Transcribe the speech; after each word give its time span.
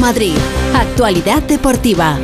Madrid. 0.00 0.34
Actualidad 0.74 1.42
deportiva. 1.42 2.16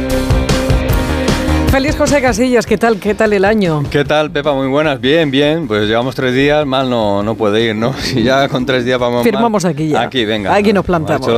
Feliz 1.71 1.95
José 1.95 2.22
Casillas, 2.22 2.64
¿qué 2.64 2.79
tal? 2.79 2.99
¿Qué 2.99 3.14
tal 3.14 3.34
el 3.34 3.45
año? 3.45 3.83
¿Qué 3.91 4.02
tal, 4.02 4.30
Pepa? 4.30 4.54
Muy 4.54 4.67
buenas. 4.67 4.99
Bien, 4.99 5.30
bien. 5.30 5.69
Pues 5.69 5.87
llevamos 5.87 6.15
tres 6.15 6.33
días, 6.33 6.65
mal 6.65 6.89
no, 6.89 7.23
no 7.23 7.35
puede 7.35 7.62
ir, 7.62 7.77
¿no? 7.77 7.93
Si 7.99 8.23
ya 8.23 8.49
con 8.49 8.65
tres 8.65 8.85
días 8.87 8.99
vamos 8.99 9.23
Firmamos 9.25 9.67
aquí 9.67 9.89
ya. 9.89 10.01
Aquí, 10.01 10.25
venga. 10.25 10.54
Aquí 10.54 10.73
nos 10.73 10.87
plantamos. 10.87 11.29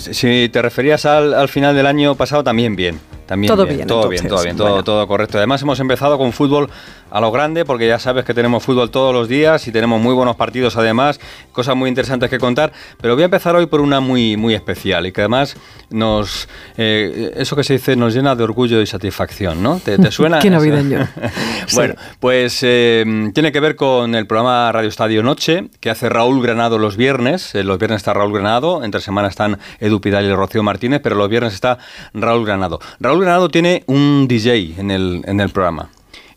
si 0.00 0.48
te 0.50 0.62
referías 0.62 1.04
al, 1.04 1.34
al 1.34 1.48
final 1.48 1.74
del 1.74 1.86
año 1.86 2.14
pasado, 2.14 2.44
también 2.44 2.76
bien. 2.76 3.00
También 3.26 3.52
todo 3.52 3.66
bien, 3.66 3.86
todo 3.86 4.08
bien, 4.08 4.26
todo 4.26 4.42
bien, 4.42 4.56
todo, 4.56 4.82
todo 4.82 5.06
correcto. 5.06 5.36
Además 5.36 5.60
hemos 5.60 5.78
empezado 5.80 6.16
con 6.16 6.32
fútbol 6.32 6.70
a 7.10 7.20
lo 7.20 7.30
grande, 7.30 7.64
porque 7.64 7.86
ya 7.86 7.98
sabes 7.98 8.24
que 8.24 8.34
tenemos 8.34 8.62
fútbol 8.62 8.90
todos 8.90 9.14
los 9.14 9.28
días 9.28 9.66
y 9.68 9.72
tenemos 9.72 10.00
muy 10.00 10.14
buenos 10.14 10.36
partidos 10.36 10.76
además, 10.76 11.20
cosas 11.52 11.76
muy 11.76 11.88
interesantes 11.88 12.30
que 12.30 12.38
contar. 12.38 12.72
Pero 13.00 13.14
voy 13.14 13.22
a 13.22 13.26
empezar 13.26 13.56
hoy 13.56 13.66
por 13.66 13.80
una 13.80 14.00
muy, 14.00 14.36
muy 14.36 14.54
especial 14.54 15.06
y 15.06 15.12
que 15.12 15.22
además 15.22 15.56
nos, 15.90 16.48
eh, 16.76 17.32
eso 17.36 17.56
que 17.56 17.64
se 17.64 17.74
dice, 17.74 17.96
nos 17.96 18.14
llena 18.14 18.34
de 18.34 18.44
orgullo 18.44 18.80
y 18.80 18.86
satisfacción, 18.86 19.62
¿no? 19.62 19.80
¿Te, 19.80 20.10
suena? 20.10 20.38
Qué 20.40 20.50
navideño. 20.50 21.08
bueno, 21.74 21.94
pues 22.20 22.60
eh, 22.62 23.30
tiene 23.34 23.52
que 23.52 23.60
ver 23.60 23.76
con 23.76 24.14
el 24.14 24.26
programa 24.26 24.70
Radio 24.72 24.88
Estadio 24.88 25.22
Noche 25.22 25.68
que 25.80 25.90
hace 25.90 26.08
Raúl 26.08 26.42
Granado 26.42 26.78
los 26.78 26.96
viernes. 26.96 27.54
Eh, 27.54 27.64
los 27.64 27.78
viernes 27.78 27.98
está 27.98 28.14
Raúl 28.14 28.32
Granado, 28.32 28.84
entre 28.84 29.00
semana 29.00 29.28
están 29.28 29.58
Edu 29.80 30.00
Pidal 30.00 30.24
y 30.24 30.32
Rocío 30.32 30.62
Martínez, 30.62 31.00
pero 31.02 31.16
los 31.16 31.28
viernes 31.28 31.54
está 31.54 31.78
Raúl 32.14 32.44
Granado. 32.44 32.80
Raúl 33.00 33.20
Granado 33.20 33.48
tiene 33.48 33.84
un 33.86 34.26
DJ 34.28 34.74
en 34.78 34.90
el, 34.90 35.22
en 35.26 35.40
el 35.40 35.50
programa. 35.50 35.90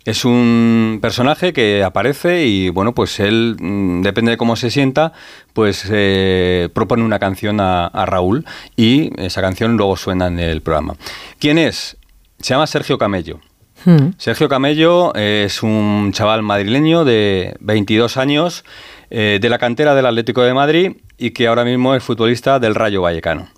Es 0.03 0.25
un 0.25 0.99
personaje 1.01 1.53
que 1.53 1.83
aparece 1.83 2.45
y 2.45 2.69
bueno, 2.69 2.93
pues 2.93 3.19
él, 3.19 3.55
mm, 3.59 4.01
depende 4.01 4.31
de 4.31 4.37
cómo 4.37 4.55
se 4.55 4.71
sienta, 4.71 5.13
pues 5.53 5.87
eh, 5.91 6.69
propone 6.73 7.03
una 7.03 7.19
canción 7.19 7.59
a, 7.59 7.89
Raúl 8.05 8.45
y 8.75 9.11
esa 9.21 9.41
canción 9.41 9.77
luego 9.77 9.95
suena 9.95 10.27
en 10.27 10.39
el 10.39 10.61
programa. 10.61 10.95
¿Quién 11.39 11.57
es? 11.57 11.97
Se 12.39 12.53
llama 12.53 12.65
Sergio 12.65 12.97
Camello. 12.97 13.39
Hmm. 13.85 14.11
Sergio 14.17 14.49
Camello 14.49 15.13
es 15.15 15.63
un 15.63 16.11
chaval 16.13 16.41
madrileño 16.41 17.05
de 17.05 17.55
22 17.59 18.17
años, 18.17 18.63
eh, 19.09 19.39
de 19.41 19.49
la 19.49 19.57
cantera 19.59 19.93
del 19.93 20.05
Atlético 20.05 20.41
de 20.41 20.53
Madrid 20.53 20.91
y 21.17 21.31
que 21.31 21.47
ahora 21.47 21.63
mismo 21.63 21.93
es 21.95 22.03
futbolista 22.03 22.59
del 22.59 22.75
Rayo 22.75 23.01
Vallecano. 23.01 23.49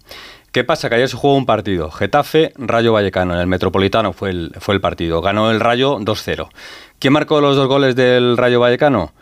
¿Qué 0.53 0.63
pasa? 0.63 0.87
Que 0.87 0.95
ayer 0.95 1.09
se 1.09 1.17
jugó 1.17 1.35
un 1.35 1.47
partido. 1.47 1.89
Getafe, 1.89 2.53
Rayo 2.55 2.93
Vallecano. 2.93 3.33
En 3.33 3.39
el 3.39 3.47
Metropolitano 3.47 4.13
fue 4.13 4.29
el, 4.29 4.51
fue 4.59 4.75
el 4.75 4.81
partido. 4.81 5.19
Ganó 5.19 5.49
el 5.49 5.59
Rayo 5.59 5.97
2-0. 5.97 6.47
¿Quién 6.99 7.11
marcó 7.11 7.41
los 7.41 7.55
dos 7.55 7.67
goles 7.67 7.95
del 7.95 8.37
Rayo 8.37 8.59
Vallecano? 8.59 9.13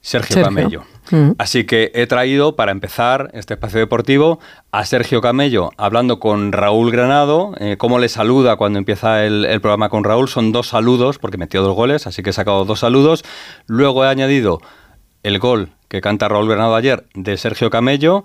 Sergio, 0.00 0.40
Camello. 0.40 0.84
Mm. 1.10 1.32
Así 1.36 1.64
que 1.64 1.90
he 1.94 2.06
traído 2.06 2.54
para 2.54 2.70
empezar 2.70 3.28
este 3.32 3.54
espacio 3.54 3.80
deportivo 3.80 4.38
a 4.70 4.84
Sergio 4.84 5.20
Camello 5.20 5.70
hablando 5.76 6.20
con 6.20 6.52
Raúl 6.52 6.92
Granado. 6.92 7.54
Eh, 7.58 7.74
cómo 7.76 7.98
le 7.98 8.08
saluda 8.08 8.54
cuando 8.54 8.78
empieza 8.78 9.24
el, 9.24 9.46
el, 9.46 9.60
programa 9.60 9.88
con 9.88 10.04
Raúl. 10.04 10.28
Son 10.28 10.52
dos 10.52 10.68
saludos, 10.68 11.18
porque 11.18 11.38
metió 11.38 11.60
dos 11.60 11.74
goles, 11.74 12.06
así 12.06 12.22
que 12.22 12.30
he 12.30 12.32
sacado 12.32 12.64
dos 12.64 12.78
saludos. 12.78 13.24
Luego 13.66 14.04
he 14.04 14.08
añadido 14.08 14.60
el 15.24 15.40
gol 15.40 15.70
que 15.88 16.00
canta 16.00 16.28
Raúl 16.28 16.48
Granado 16.48 16.76
ayer 16.76 17.06
de 17.14 17.36
Sergio 17.36 17.68
Camello 17.68 18.24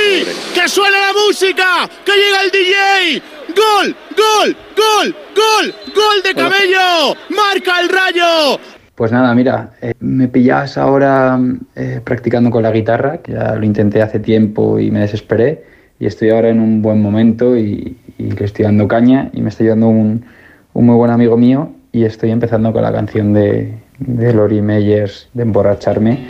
¡Que 0.71 0.75
suene 0.75 0.97
la 0.97 1.11
música! 1.27 1.89
¡Que 2.05 2.13
llega 2.13 2.43
el 2.45 2.51
DJ! 2.51 3.21
¡Gol! 3.49 3.95
¡Gol! 4.15 4.55
¡Gol! 4.77 5.15
¡Gol! 5.35 5.75
¡Gol 5.93 6.23
de 6.23 6.33
Cabello! 6.33 7.13
¡Marca 7.29 7.81
el 7.81 7.89
rayo! 7.89 8.57
Pues 8.95 9.11
nada, 9.11 9.35
mira, 9.35 9.73
eh, 9.81 9.95
me 9.99 10.29
pillas 10.29 10.77
ahora 10.77 11.37
eh, 11.75 11.99
practicando 12.01 12.49
con 12.51 12.63
la 12.63 12.71
guitarra, 12.71 13.17
que 13.17 13.33
ya 13.33 13.53
lo 13.55 13.65
intenté 13.65 14.01
hace 14.01 14.21
tiempo 14.21 14.79
y 14.79 14.91
me 14.91 15.01
desesperé, 15.01 15.65
y 15.99 16.05
estoy 16.05 16.29
ahora 16.29 16.47
en 16.47 16.61
un 16.61 16.81
buen 16.81 17.01
momento 17.01 17.57
y, 17.57 17.97
le 18.17 18.45
estoy 18.45 18.63
dando 18.63 18.87
caña 18.87 19.29
y 19.33 19.41
me 19.41 19.49
está 19.49 19.65
ayudando 19.65 19.89
un, 19.89 20.23
un, 20.71 20.85
muy 20.85 20.95
buen 20.95 21.11
amigo 21.11 21.35
mío 21.35 21.73
y 21.91 22.05
estoy 22.05 22.31
empezando 22.31 22.71
con 22.71 22.83
la 22.83 22.93
canción 22.93 23.33
de, 23.33 23.73
de 23.99 24.33
Lori 24.33 24.61
Meyers 24.61 25.27
de 25.33 25.43
Emborracharme. 25.43 26.27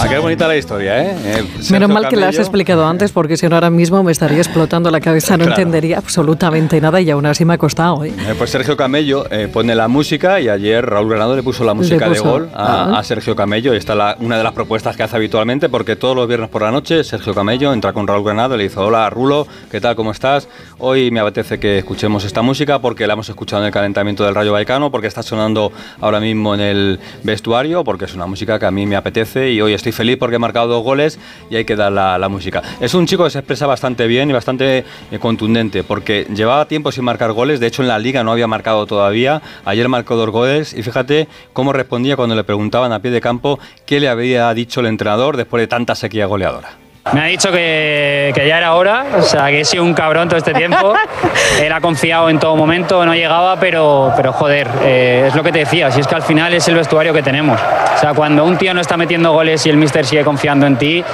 Ah, 0.00 0.08
qué 0.08 0.18
bonita 0.18 0.46
la 0.46 0.56
historia, 0.56 1.02
¿eh? 1.02 1.44
Menos 1.70 1.90
mal 1.90 2.08
que 2.08 2.14
la 2.14 2.28
has 2.28 2.38
explicado 2.38 2.86
antes, 2.86 3.10
porque 3.10 3.36
si 3.36 3.48
no 3.48 3.56
ahora 3.56 3.70
mismo 3.70 4.02
me 4.04 4.12
estaría 4.12 4.38
explotando 4.38 4.90
la 4.92 5.00
cabeza, 5.00 5.36
no 5.36 5.44
entendería 5.44 5.98
absolutamente 5.98 6.80
nada 6.80 7.00
y 7.00 7.10
aún 7.10 7.26
así 7.26 7.44
me 7.44 7.54
ha 7.54 7.58
costado. 7.58 8.04
¿eh? 8.04 8.12
Eh, 8.16 8.34
pues 8.38 8.50
Sergio 8.50 8.76
Camello 8.76 9.26
eh, 9.30 9.48
pone 9.52 9.74
la 9.74 9.88
música 9.88 10.40
y 10.40 10.48
ayer 10.48 10.86
Raúl 10.86 11.08
Granado 11.08 11.34
le 11.34 11.42
puso 11.42 11.64
la 11.64 11.74
música 11.74 12.08
de 12.08 12.20
gol 12.20 12.48
a, 12.54 12.98
a, 12.98 13.02
Sergio 13.02 13.34
Camello. 13.34 13.74
Y 13.74 13.78
esta 13.78 14.12
es 14.12 14.16
una 14.20 14.38
de 14.38 14.44
las 14.44 14.52
propuestas 14.52 14.96
que 14.96 15.02
hace 15.02 15.16
habitualmente, 15.16 15.68
porque 15.68 15.96
todos 15.96 16.14
los 16.14 16.28
viernes 16.28 16.48
por 16.48 16.62
la 16.62 16.70
noche 16.70 17.02
Sergio 17.02 17.34
Camello 17.34 17.72
entra 17.72 17.92
con 17.92 18.06
Raúl 18.06 18.24
Granado 18.24 18.54
y 18.54 18.58
le 18.58 18.64
dice: 18.64 18.78
Hola, 18.78 19.10
Rulo, 19.10 19.48
¿qué 19.70 19.80
tal? 19.80 19.96
¿Cómo 19.96 20.12
estás? 20.12 20.48
Hoy 20.78 21.10
me 21.10 21.18
apetece 21.18 21.58
que 21.58 21.78
escuchemos 21.78 22.24
esta 22.24 22.42
música 22.42 22.78
porque 22.78 23.06
la 23.08 23.14
hemos 23.14 23.28
escuchado 23.28 23.62
en 23.62 23.66
el 23.66 23.72
calentamiento 23.72 24.24
del 24.24 24.34
Rayo 24.34 24.52
Vallecano, 24.52 24.92
porque 24.92 25.08
está 25.08 25.24
sonando 25.24 25.72
ahora 26.00 26.20
mismo 26.20 26.54
en 26.54 26.60
el 26.60 27.00
vestuario, 27.24 27.82
porque 27.82 28.04
es 28.04 28.14
una 28.14 28.26
música 28.26 28.60
que 28.60 28.66
a 28.66 28.70
mí 28.70 28.86
me 28.86 28.94
apetece 28.94 29.50
y 29.50 29.60
hoy 29.60 29.72
estoy 29.72 29.87
feliz 29.92 30.16
porque 30.18 30.36
he 30.36 30.38
marcado 30.38 30.66
dos 30.66 30.82
goles 30.82 31.18
y 31.50 31.56
hay 31.56 31.64
que 31.64 31.76
dar 31.76 31.92
la, 31.92 32.28
música. 32.28 32.62
Es 32.80 32.94
un 32.94 33.06
chico 33.06 33.24
que 33.24 33.30
se 33.30 33.38
expresa 33.38 33.66
bastante 33.66 34.06
bien 34.06 34.28
y 34.28 34.32
bastante 34.32 34.84
eh, 35.10 35.18
contundente, 35.18 35.82
porque 35.82 36.26
llevaba 36.34 36.66
tiempo 36.68 36.92
sin 36.92 37.04
marcar 37.04 37.32
goles, 37.32 37.60
de 37.60 37.66
hecho 37.66 37.82
en 37.82 37.88
la 37.88 37.98
liga 37.98 38.22
no 38.22 38.32
había 38.32 38.46
marcado 38.46 38.86
todavía, 38.86 39.40
ayer 39.64 39.88
marcó 39.88 40.16
dos 40.16 40.30
goles 40.30 40.74
y 40.74 40.82
fíjate 40.82 41.28
cómo 41.52 41.72
respondía 41.72 42.16
cuando 42.16 42.34
le 42.34 42.44
preguntaban 42.44 42.92
a 42.92 43.00
pie 43.00 43.10
de 43.10 43.20
campo 43.20 43.58
qué 43.86 44.00
le 44.00 44.08
había 44.08 44.52
dicho 44.52 44.80
el 44.80 44.86
entrenador 44.86 45.36
después 45.36 45.62
de 45.62 45.68
tanta 45.68 45.94
sequía 45.94 46.26
goleadora. 46.26 46.87
Me 47.12 47.20
ha 47.20 47.24
dicho 47.24 47.50
que, 47.50 48.32
que, 48.34 48.46
ya 48.46 48.58
era 48.58 48.74
hora, 48.74 49.06
o 49.18 49.22
sea, 49.22 49.46
que 49.46 49.60
he 49.60 49.64
sido 49.64 49.84
un 49.84 49.94
cabrón 49.94 50.28
todo 50.28 50.36
este 50.36 50.52
tiempo. 50.52 50.94
Él 51.62 51.72
ha 51.72 51.80
confiado 51.80 52.28
en 52.28 52.38
todo 52.38 52.56
momento, 52.56 53.04
no 53.04 53.14
llegaba, 53.14 53.58
pero, 53.58 54.12
pero 54.16 54.32
joder, 54.32 54.68
eh, 54.82 55.24
es 55.28 55.34
lo 55.34 55.42
que 55.42 55.52
te 55.52 55.60
decía, 55.60 55.90
si 55.90 56.00
es 56.00 56.06
que 56.06 56.14
al 56.14 56.22
final 56.22 56.52
es 56.52 56.68
el 56.68 56.74
vestuario 56.74 57.12
que 57.12 57.22
tenemos. 57.22 57.58
O 57.96 57.98
sea, 57.98 58.14
cuando 58.14 58.44
un 58.44 58.56
tío 58.58 58.74
no 58.74 58.80
está 58.80 58.96
metiendo 58.96 59.32
goles 59.32 59.64
y 59.66 59.70
el 59.70 59.76
mister 59.76 60.04
sigue 60.04 60.22
confiando 60.24 60.66
en 60.66 60.76
ti, 60.76 61.04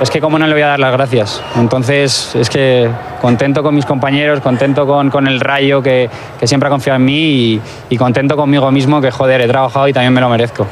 es 0.00 0.10
que 0.10 0.20
cómo 0.20 0.38
no 0.38 0.46
le 0.46 0.52
voy 0.54 0.62
a 0.62 0.68
dar 0.68 0.80
las 0.80 0.92
gracias. 0.92 1.42
Entonces, 1.56 2.34
es 2.34 2.48
que 2.48 2.90
contento 3.22 3.62
con 3.62 3.74
mis 3.74 3.86
compañeros, 3.86 4.40
contento 4.40 4.84
con, 4.84 5.08
con 5.08 5.28
el 5.28 5.38
Rayo 5.38 5.80
que, 5.80 6.10
que, 6.40 6.46
siempre 6.48 6.66
ha 6.66 6.70
confiado 6.70 6.96
en 6.96 7.04
mí 7.04 7.22
y, 7.22 7.60
y, 7.88 7.96
contento 7.96 8.36
conmigo 8.36 8.70
mismo 8.72 9.00
que, 9.00 9.12
joder, 9.12 9.40
he 9.40 9.46
trabajado 9.46 9.86
y 9.86 9.92
también 9.92 10.12
me 10.12 10.20
lo 10.20 10.28
merezco. 10.28 10.66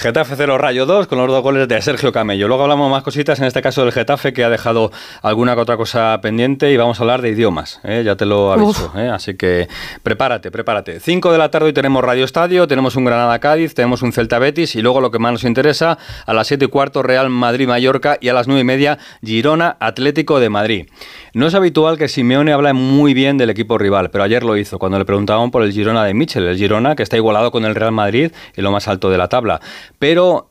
Getafe 0.00 0.34
0 0.36 0.58
Rayo 0.58 0.84
2 0.84 1.06
con 1.06 1.18
los 1.18 1.28
dos 1.28 1.42
goles 1.42 1.68
de 1.68 1.80
Sergio 1.80 2.10
Camello. 2.10 2.48
Luego 2.48 2.64
hablamos 2.64 2.90
más 2.90 3.04
cositas, 3.04 3.38
en 3.38 3.44
este 3.44 3.62
caso 3.62 3.82
del 3.82 3.92
Getafe 3.92 4.32
que 4.32 4.42
ha 4.42 4.50
dejado 4.50 4.90
alguna 5.22 5.54
que 5.54 5.60
otra 5.60 5.76
cosa 5.76 6.18
pendiente 6.20 6.72
y 6.72 6.76
vamos 6.76 6.98
a 6.98 7.04
hablar 7.04 7.22
de 7.22 7.30
idiomas, 7.30 7.80
¿eh? 7.84 8.02
ya 8.04 8.16
te 8.16 8.26
lo 8.26 8.52
aviso. 8.52 8.92
¿eh? 8.96 9.08
Así 9.08 9.34
que 9.34 9.68
prepárate, 10.02 10.50
prepárate. 10.50 10.98
5 10.98 11.30
de 11.30 11.38
la 11.38 11.52
tarde 11.52 11.66
hoy 11.66 11.72
tenemos 11.72 12.02
Radio 12.02 12.24
Estadio, 12.24 12.66
tenemos 12.66 12.96
un 12.96 13.04
Granada 13.04 13.38
Cádiz, 13.38 13.74
tenemos 13.74 14.02
un 14.02 14.12
Celta 14.12 14.40
Betis 14.40 14.74
y 14.74 14.82
luego 14.82 15.00
lo 15.00 15.12
que 15.12 15.20
más 15.20 15.30
nos 15.30 15.44
interesa, 15.44 15.98
a 16.26 16.34
las 16.34 16.48
7 16.48 16.64
y 16.64 16.68
cuarto 16.68 17.04
Real 17.04 17.30
Madrid 17.30 17.68
Mallorca 17.68 18.18
y 18.20 18.28
a 18.28 18.34
las 18.34 18.48
9 18.48 18.60
y 18.60 18.64
media 18.64 18.98
Girona 19.22 19.76
Atlético 19.78 20.40
de 20.40 20.48
Madrid. 20.48 20.86
No 21.34 21.46
es 21.46 21.54
habitual 21.54 21.91
que 21.96 22.08
Simeone 22.08 22.52
hable 22.52 22.72
muy 22.72 23.14
bien 23.14 23.38
del 23.38 23.50
equipo 23.50 23.78
rival, 23.78 24.10
pero 24.10 24.24
ayer 24.24 24.42
lo 24.42 24.56
hizo 24.56 24.78
cuando 24.78 24.98
le 24.98 25.04
preguntaban 25.04 25.50
por 25.50 25.62
el 25.62 25.72
Girona 25.72 26.04
de 26.04 26.14
Michel, 26.14 26.44
el 26.44 26.56
Girona 26.56 26.96
que 26.96 27.02
está 27.02 27.16
igualado 27.16 27.50
con 27.50 27.64
el 27.64 27.74
Real 27.74 27.92
Madrid 27.92 28.32
en 28.54 28.64
lo 28.64 28.70
más 28.70 28.88
alto 28.88 29.10
de 29.10 29.18
la 29.18 29.28
tabla. 29.28 29.60
Pero 29.98 30.50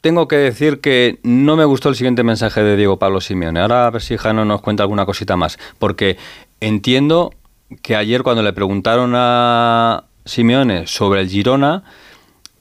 tengo 0.00 0.28
que 0.28 0.36
decir 0.36 0.80
que 0.80 1.18
no 1.22 1.56
me 1.56 1.64
gustó 1.64 1.88
el 1.88 1.94
siguiente 1.94 2.22
mensaje 2.22 2.62
de 2.62 2.76
Diego 2.76 2.98
Pablo 2.98 3.22
Simeone. 3.22 3.60
Ahora 3.60 3.86
a 3.86 3.90
ver 3.90 4.02
si 4.02 4.18
Jano 4.18 4.44
nos 4.44 4.60
cuenta 4.60 4.82
alguna 4.82 5.06
cosita 5.06 5.34
más, 5.36 5.58
porque 5.78 6.18
entiendo 6.60 7.32
que 7.80 7.96
ayer 7.96 8.22
cuando 8.22 8.42
le 8.42 8.52
preguntaron 8.52 9.14
a 9.16 10.04
Simeone 10.26 10.86
sobre 10.86 11.22
el 11.22 11.30
Girona, 11.30 11.84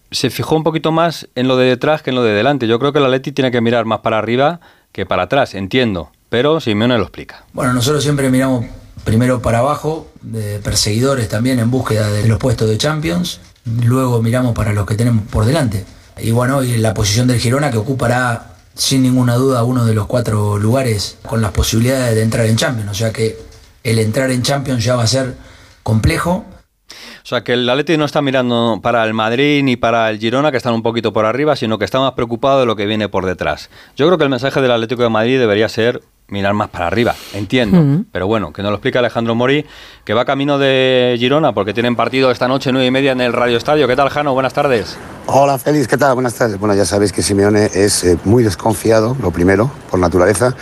se 0.10 0.30
fijó 0.30 0.56
un 0.56 0.64
poquito 0.64 0.94
más 0.94 1.28
en 1.36 1.50
lo 1.50 1.58
de 1.58 1.66
detrás 1.66 2.02
que 2.02 2.12
en 2.12 2.16
lo 2.16 2.24
de 2.24 2.32
delante. 2.32 2.66
Yo 2.66 2.80
creo 2.80 2.94
que 2.94 3.00
el 3.00 3.06
Atleti 3.06 3.34
tiene 3.34 3.52
que 3.52 3.60
mirar 3.60 3.84
más 3.84 4.00
para 4.00 4.20
arriba 4.20 4.62
que 4.94 5.06
para 5.06 5.24
atrás, 5.24 5.54
entiendo, 5.54 6.13
pero 6.34 6.60
Simeone 6.60 6.98
lo 6.98 7.04
explica. 7.04 7.44
Bueno, 7.54 7.74
nosotros 7.74 8.02
siempre 8.02 8.32
miramos 8.32 8.66
primero 9.04 9.40
para 9.40 9.60
abajo, 9.60 10.08
de 10.24 10.58
perseguidores 10.58 11.30
también 11.30 11.60
en 11.60 11.70
búsqueda 11.70 12.10
de 12.10 12.28
los 12.28 12.40
puestos 12.40 12.68
de 12.68 12.76
Champions, 12.80 13.40
luego 13.86 14.20
miramos 14.20 14.56
para 14.56 14.74
los 14.74 14.88
que 14.88 14.96
tenemos 14.96 15.28
por 15.28 15.46
delante. 15.46 15.86
Y 16.18 16.32
bueno, 16.32 16.64
y 16.64 16.78
la 16.78 16.96
posición 16.96 17.28
del 17.28 17.40
Girona 17.40 17.70
que 17.70 17.78
ocupará 17.78 18.56
sin 18.74 19.04
ninguna 19.04 19.36
duda 19.36 19.64
uno 19.64 19.86
de 19.86 19.94
los 19.94 20.08
cuatro 20.08 20.58
lugares 20.58 21.20
con 21.22 21.40
las 21.40 21.52
posibilidades 21.52 22.16
de 22.16 22.24
entrar 22.24 22.48
en 22.48 22.56
Champions. 22.56 22.90
O 22.90 22.96
sea 22.96 23.14
que 23.14 23.38
el 23.84 24.00
entrar 24.00 24.32
en 24.32 24.42
Champions 24.42 24.84
ya 24.84 24.96
va 24.96 25.04
a 25.04 25.08
ser 25.08 25.36
complejo. 25.84 26.46
O 26.90 27.26
sea, 27.26 27.44
que 27.44 27.54
el 27.54 27.70
Atleti 27.70 27.96
no 27.96 28.06
está 28.06 28.24
mirando 28.24 28.80
para 28.82 29.04
el 29.06 29.14
Madrid 29.14 29.62
ni 29.64 29.76
para 29.76 30.10
el 30.10 30.18
Girona, 30.18 30.50
que 30.50 30.58
están 30.58 30.74
un 30.74 30.82
poquito 30.82 31.14
por 31.14 31.28
arriba, 31.28 31.56
sino 31.56 31.78
que 31.78 31.86
está 31.86 32.00
más 32.00 32.14
preocupado 32.14 32.62
de 32.62 32.66
lo 32.66 32.76
que 32.76 32.88
viene 32.88 33.08
por 33.08 33.28
detrás. 33.28 33.70
Yo 33.96 34.08
creo 34.08 34.18
que 34.18 34.24
el 34.24 34.32
mensaje 34.32 34.62
del 34.62 34.72
Atlético 34.72 35.04
de 35.04 35.10
Madrid 35.10 35.38
debería 35.38 35.70
ser 35.70 36.02
mirar 36.28 36.54
más 36.54 36.70
para 36.70 36.88
arriba, 36.88 37.16
entiendo. 37.34 38.04
Pero 38.12 38.28
bueno, 38.28 38.54
que 38.54 38.62
nos 38.62 38.72
lo 38.72 38.78
explica 38.78 39.00
Alejandro 39.00 39.36
Mori, 39.36 39.66
que 40.04 40.14
va 40.14 40.26
camino 40.26 40.58
de 40.58 41.16
Girona, 41.20 41.54
porque 41.54 41.74
tienen 41.74 41.96
partido 41.96 42.32
esta 42.32 42.48
noche 42.48 42.72
nueve 42.72 42.88
y 42.88 42.92
media 42.92 43.12
en 43.12 43.22
el 43.22 43.34
Radio 43.34 43.58
Estadio. 43.58 43.88
¿Qué 43.88 43.96
tal, 43.96 44.10
Jano? 44.10 44.34
Buenas 44.34 44.54
tardes. 44.54 44.98
Hola, 45.28 45.58
Félix, 45.58 45.88
¿qué 45.88 45.98
tal? 45.98 46.14
Buenas 46.16 46.34
tardes. 46.36 46.60
Bueno, 46.60 46.76
ya 46.76 46.86
sabéis 46.86 47.12
que 47.12 47.22
Simeone 47.22 47.70
es 47.74 48.04
eh, 48.04 48.18
muy 48.24 48.44
desconfiado, 48.44 49.16
lo 49.22 49.32
primero, 49.32 49.72
por 49.90 50.00
naturaleza, 50.00 50.56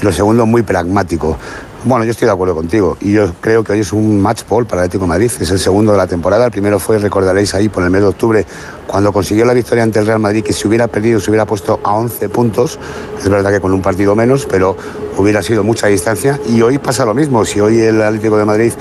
y 0.00 0.04
lo 0.04 0.12
segundo, 0.12 0.46
muy 0.46 0.62
pragmático. 0.62 1.38
Bueno, 1.82 2.04
yo 2.04 2.10
estoy 2.10 2.26
de 2.26 2.32
acuerdo 2.32 2.54
contigo 2.54 2.98
y 3.00 3.12
yo 3.12 3.32
creo 3.40 3.64
que 3.64 3.72
hoy 3.72 3.80
es 3.80 3.94
un 3.94 4.20
match 4.20 4.42
ball 4.46 4.66
para 4.66 4.82
el 4.82 4.84
Atlético 4.84 5.04
de 5.04 5.08
Madrid. 5.08 5.32
Es 5.40 5.50
el 5.50 5.58
segundo 5.58 5.92
de 5.92 5.98
la 5.98 6.06
temporada. 6.06 6.44
El 6.44 6.50
primero 6.50 6.78
fue, 6.78 6.98
recordaréis 6.98 7.54
ahí, 7.54 7.70
por 7.70 7.82
el 7.82 7.88
mes 7.88 8.02
de 8.02 8.08
octubre, 8.08 8.46
cuando 8.86 9.14
consiguió 9.14 9.46
la 9.46 9.54
victoria 9.54 9.82
ante 9.82 9.98
el 9.98 10.06
Real 10.06 10.18
Madrid, 10.18 10.44
que 10.44 10.52
si 10.52 10.68
hubiera 10.68 10.88
perdido 10.88 11.20
se 11.20 11.30
hubiera 11.30 11.46
puesto 11.46 11.80
a 11.82 11.94
11 11.94 12.28
puntos. 12.28 12.78
Es 13.18 13.26
verdad 13.30 13.50
que 13.50 13.60
con 13.60 13.72
un 13.72 13.80
partido 13.80 14.14
menos, 14.14 14.44
pero 14.44 14.76
hubiera 15.16 15.42
sido 15.42 15.64
mucha 15.64 15.86
distancia. 15.86 16.38
Y 16.50 16.60
hoy 16.60 16.76
pasa 16.76 17.06
lo 17.06 17.14
mismo. 17.14 17.46
Si 17.46 17.60
hoy 17.60 17.80
el 17.80 18.02
Atlético 18.02 18.36
de 18.36 18.44
Madrid 18.44 18.72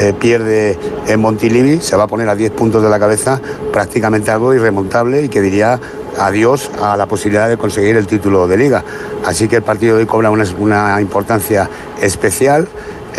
eh, 0.00 0.12
pierde 0.18 0.76
en 1.06 1.20
Montilivi, 1.20 1.80
se 1.80 1.94
va 1.94 2.04
a 2.04 2.08
poner 2.08 2.28
a 2.28 2.34
10 2.34 2.50
puntos 2.50 2.82
de 2.82 2.90
la 2.90 2.98
cabeza, 2.98 3.40
prácticamente 3.72 4.32
algo 4.32 4.52
irremontable 4.54 5.22
y 5.22 5.28
que 5.28 5.40
diría 5.40 5.78
adiós 6.20 6.70
a 6.80 6.96
la 6.96 7.06
posibilidad 7.06 7.48
de 7.48 7.56
conseguir 7.56 7.96
el 7.96 8.06
título 8.06 8.46
de 8.46 8.56
liga. 8.56 8.84
Así 9.24 9.48
que 9.48 9.56
el 9.56 9.62
partido 9.62 9.96
de 9.96 10.02
hoy 10.02 10.06
cobra 10.06 10.30
una, 10.30 10.44
una 10.58 11.00
importancia 11.00 11.68
especial. 12.00 12.68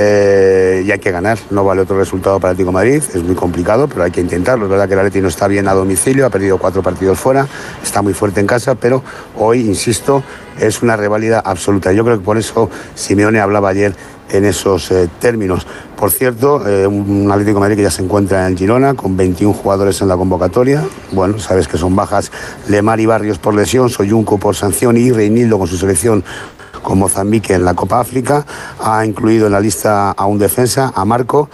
Eh, 0.03 0.83
y 0.83 0.92
hay 0.92 0.98
que 0.98 1.12
ganar, 1.12 1.38
no 1.51 1.63
vale 1.63 1.81
otro 1.81 1.95
resultado 1.95 2.39
para 2.39 2.51
el 2.51 2.56
Atlético 2.56 2.71
de 2.71 2.74
Madrid, 2.74 3.03
es 3.13 3.24
muy 3.24 3.36
complicado, 3.36 3.88
pero 3.88 4.03
hay 4.03 4.09
que 4.09 4.21
intentarlo. 4.21 4.65
Es 4.65 4.71
verdad 4.71 4.88
que 4.88 4.94
el 4.94 5.00
Atlético 5.00 5.24
no 5.24 5.30
está 5.30 5.48
bien 5.48 5.68
a 5.68 5.74
domicilio, 5.74 6.25
ha 6.25 6.31
perdido 6.31 6.57
cuatro 6.57 6.81
partidos 6.81 7.19
fuera, 7.19 7.48
está 7.83 8.01
muy 8.01 8.13
fuerte 8.13 8.39
en 8.39 8.48
casa, 8.48 8.74
pero 8.74 9.03
hoy, 9.38 9.62
insisto, 9.62 10.24
es 10.59 10.81
una 10.81 10.98
rivalidad 10.98 11.44
absoluta. 11.45 11.94
Yo 11.94 12.03
creo 12.03 12.18
que 12.18 12.25
por 12.25 12.38
eso 12.38 12.69
Simeone 12.95 13.39
hablaba 13.39 13.69
ayer 13.69 13.95
en 14.31 14.45
esos 14.45 14.92
eh, 14.92 15.09
términos. 15.19 15.68
Por 15.95 16.12
cierto, 16.12 16.68
eh, 16.68 16.88
un 16.88 17.30
Atlético 17.31 17.59
Madrid 17.59 17.75
que 17.75 17.83
ya 17.83 17.92
se 17.92 18.01
encuentra 18.01 18.48
en 18.48 18.57
Girona 18.57 18.95
con 18.95 19.15
21 19.15 19.53
jugadores 19.53 20.01
en 20.01 20.07
la 20.07 20.18
convocatoria. 20.18 20.83
Bueno, 21.12 21.38
sabes 21.38 21.68
que 21.68 21.77
son 21.77 21.95
bajas 21.95 22.31
Lemar 22.68 23.00
y 23.00 23.06
Barrios 23.06 23.38
por 23.38 23.53
lesión, 23.53 23.89
Soyunco 23.89 24.39
por 24.39 24.56
sanción 24.56 24.98
y 24.98 25.12
Reinildo 25.12 25.59
con 25.59 25.68
su 25.68 25.77
selección 25.77 26.24
con 26.81 27.00
Mozambique 27.00 27.54
en 27.54 27.66
la 27.66 27.74
Copa 27.74 28.00
África. 28.00 28.45
Ha 28.80 29.06
incluido 29.06 29.48
en 29.48 29.54
la 29.54 29.60
lista 29.60 30.12
a 30.12 30.25
un 30.25 30.39
defensa, 30.39 30.92
a 30.95 31.06
Marco. 31.06 31.50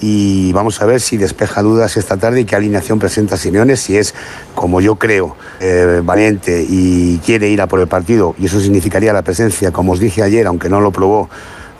Y 0.00 0.52
vamos 0.52 0.82
a 0.82 0.86
ver 0.86 1.00
si 1.00 1.16
despeja 1.16 1.62
dudas 1.62 1.96
esta 1.96 2.16
tarde 2.16 2.40
y 2.40 2.44
qué 2.44 2.56
alineación 2.56 2.98
presenta 2.98 3.36
Simeone, 3.36 3.76
si 3.76 3.96
es, 3.96 4.14
como 4.54 4.80
yo 4.80 4.96
creo, 4.96 5.36
eh, 5.60 6.00
valiente 6.04 6.66
y 6.68 7.18
quiere 7.18 7.48
ir 7.48 7.62
a 7.62 7.68
por 7.68 7.78
el 7.78 7.86
partido. 7.86 8.34
Y 8.36 8.46
eso 8.46 8.58
significaría 8.58 9.12
la 9.12 9.22
presencia, 9.22 9.70
como 9.70 9.92
os 9.92 10.00
dije 10.00 10.24
ayer, 10.24 10.48
aunque 10.48 10.68
no 10.68 10.80
lo 10.80 10.90
probó, 10.90 11.30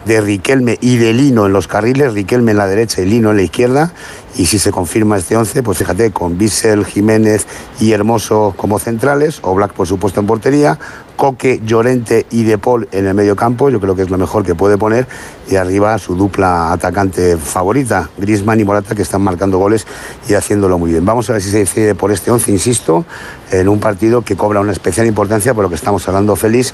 de 0.05 0.20
Riquelme 0.20 0.78
y 0.81 0.96
de 0.96 1.12
Lino 1.12 1.46
en 1.46 1.52
los 1.52 1.69
carriles, 1.69 2.12
Riquelme 2.12 2.52
en 2.52 2.58
la 2.58 2.66
derecha 2.66 3.02
y 3.02 3.06
Lino 3.06 3.31
en 3.31 3.37
la 3.37 3.43
izquierda. 3.43 3.93
Y 4.34 4.46
si 4.46 4.58
se 4.58 4.70
confirma 4.70 5.19
este 5.19 5.37
11, 5.37 5.62
pues 5.62 5.79
fíjate, 5.79 6.11
con 6.11 6.38
Bissell, 6.38 6.87
Jiménez 6.87 7.46
y 7.81 7.93
Hermoso 7.93 8.55
como 8.56 8.79
centrales, 8.79 9.40
o 9.43 9.55
Black 9.55 9.73
por 9.75 9.87
supuesto 9.87 10.20
en 10.20 10.26
portería, 10.26 10.79
Coque, 11.17 11.61
Llorente 11.64 12.26
y 12.31 12.44
De 12.44 12.56
Paul 12.56 12.88
en 12.93 13.06
el 13.06 13.14
medio 13.14 13.37
campo, 13.37 13.69
yo 13.69 13.79
creo 13.79 13.94
que 13.94 14.02
es 14.02 14.11
lo 14.11 14.17
mejor 14.17 14.44
que 14.44 14.55
puede 14.55 14.79
poner, 14.79 15.06
y 15.50 15.56
arriba 15.56 15.99
su 15.99 16.17
dupla 16.17 16.73
atacante 16.73 17.37
favorita, 17.37 18.08
Griezmann 18.17 18.58
y 18.61 18.64
Morata, 18.64 18.94
que 18.94 19.02
están 19.02 19.23
marcando 19.23 19.58
goles 19.58 19.87
y 20.29 20.34
haciéndolo 20.34 20.79
muy 20.79 20.90
bien. 20.90 21.05
Vamos 21.05 21.29
a 21.29 21.34
ver 21.34 21.43
si 21.43 21.50
se 21.50 21.58
decide 21.58 21.94
por 21.94 22.11
este 22.11 22.31
11, 22.31 22.50
insisto, 22.50 23.05
en 23.50 23.69
un 23.69 23.81
partido 23.81 24.23
que 24.23 24.34
cobra 24.34 24.61
una 24.61 24.73
especial 24.73 25.06
importancia 25.06 25.52
por 25.52 25.64
lo 25.64 25.69
que 25.69 25.76
estamos 25.76 26.08
hablando, 26.08 26.37
Félix, 26.37 26.73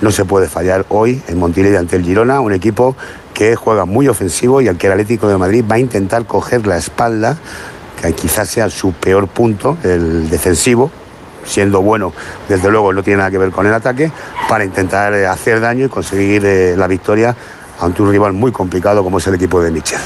no 0.00 0.10
se 0.10 0.24
puede 0.24 0.48
fallar 0.48 0.84
hoy 0.88 1.22
en 1.28 1.38
Montilivi 1.38 1.76
ante 1.76 1.96
el 1.96 2.04
Girona, 2.04 2.40
un 2.40 2.52
equipo 2.52 2.96
que 3.36 3.54
juega 3.54 3.84
muy 3.84 4.08
ofensivo 4.08 4.62
y 4.62 4.68
al 4.68 4.78
que 4.78 4.86
el 4.86 4.94
Atlético 4.94 5.28
de 5.28 5.36
Madrid 5.36 5.62
va 5.70 5.74
a 5.74 5.78
intentar 5.78 6.24
coger 6.24 6.66
la 6.66 6.78
espalda, 6.78 7.36
que 8.00 8.10
quizás 8.14 8.48
sea 8.48 8.70
su 8.70 8.94
peor 8.94 9.28
punto, 9.28 9.76
el 9.82 10.30
defensivo, 10.30 10.90
siendo 11.44 11.82
bueno, 11.82 12.14
desde 12.48 12.70
luego 12.70 12.94
no 12.94 13.02
tiene 13.02 13.18
nada 13.18 13.30
que 13.30 13.36
ver 13.36 13.50
con 13.50 13.66
el 13.66 13.74
ataque, 13.74 14.10
para 14.48 14.64
intentar 14.64 15.12
eh, 15.12 15.26
hacer 15.26 15.60
daño 15.60 15.84
y 15.84 15.88
conseguir 15.90 16.46
eh, 16.46 16.76
la 16.78 16.86
victoria 16.86 17.36
ante 17.78 18.00
un 18.00 18.10
rival 18.10 18.32
muy 18.32 18.52
complicado 18.52 19.04
como 19.04 19.18
es 19.18 19.26
el 19.26 19.34
equipo 19.34 19.60
de 19.60 19.70
Michel. 19.70 20.00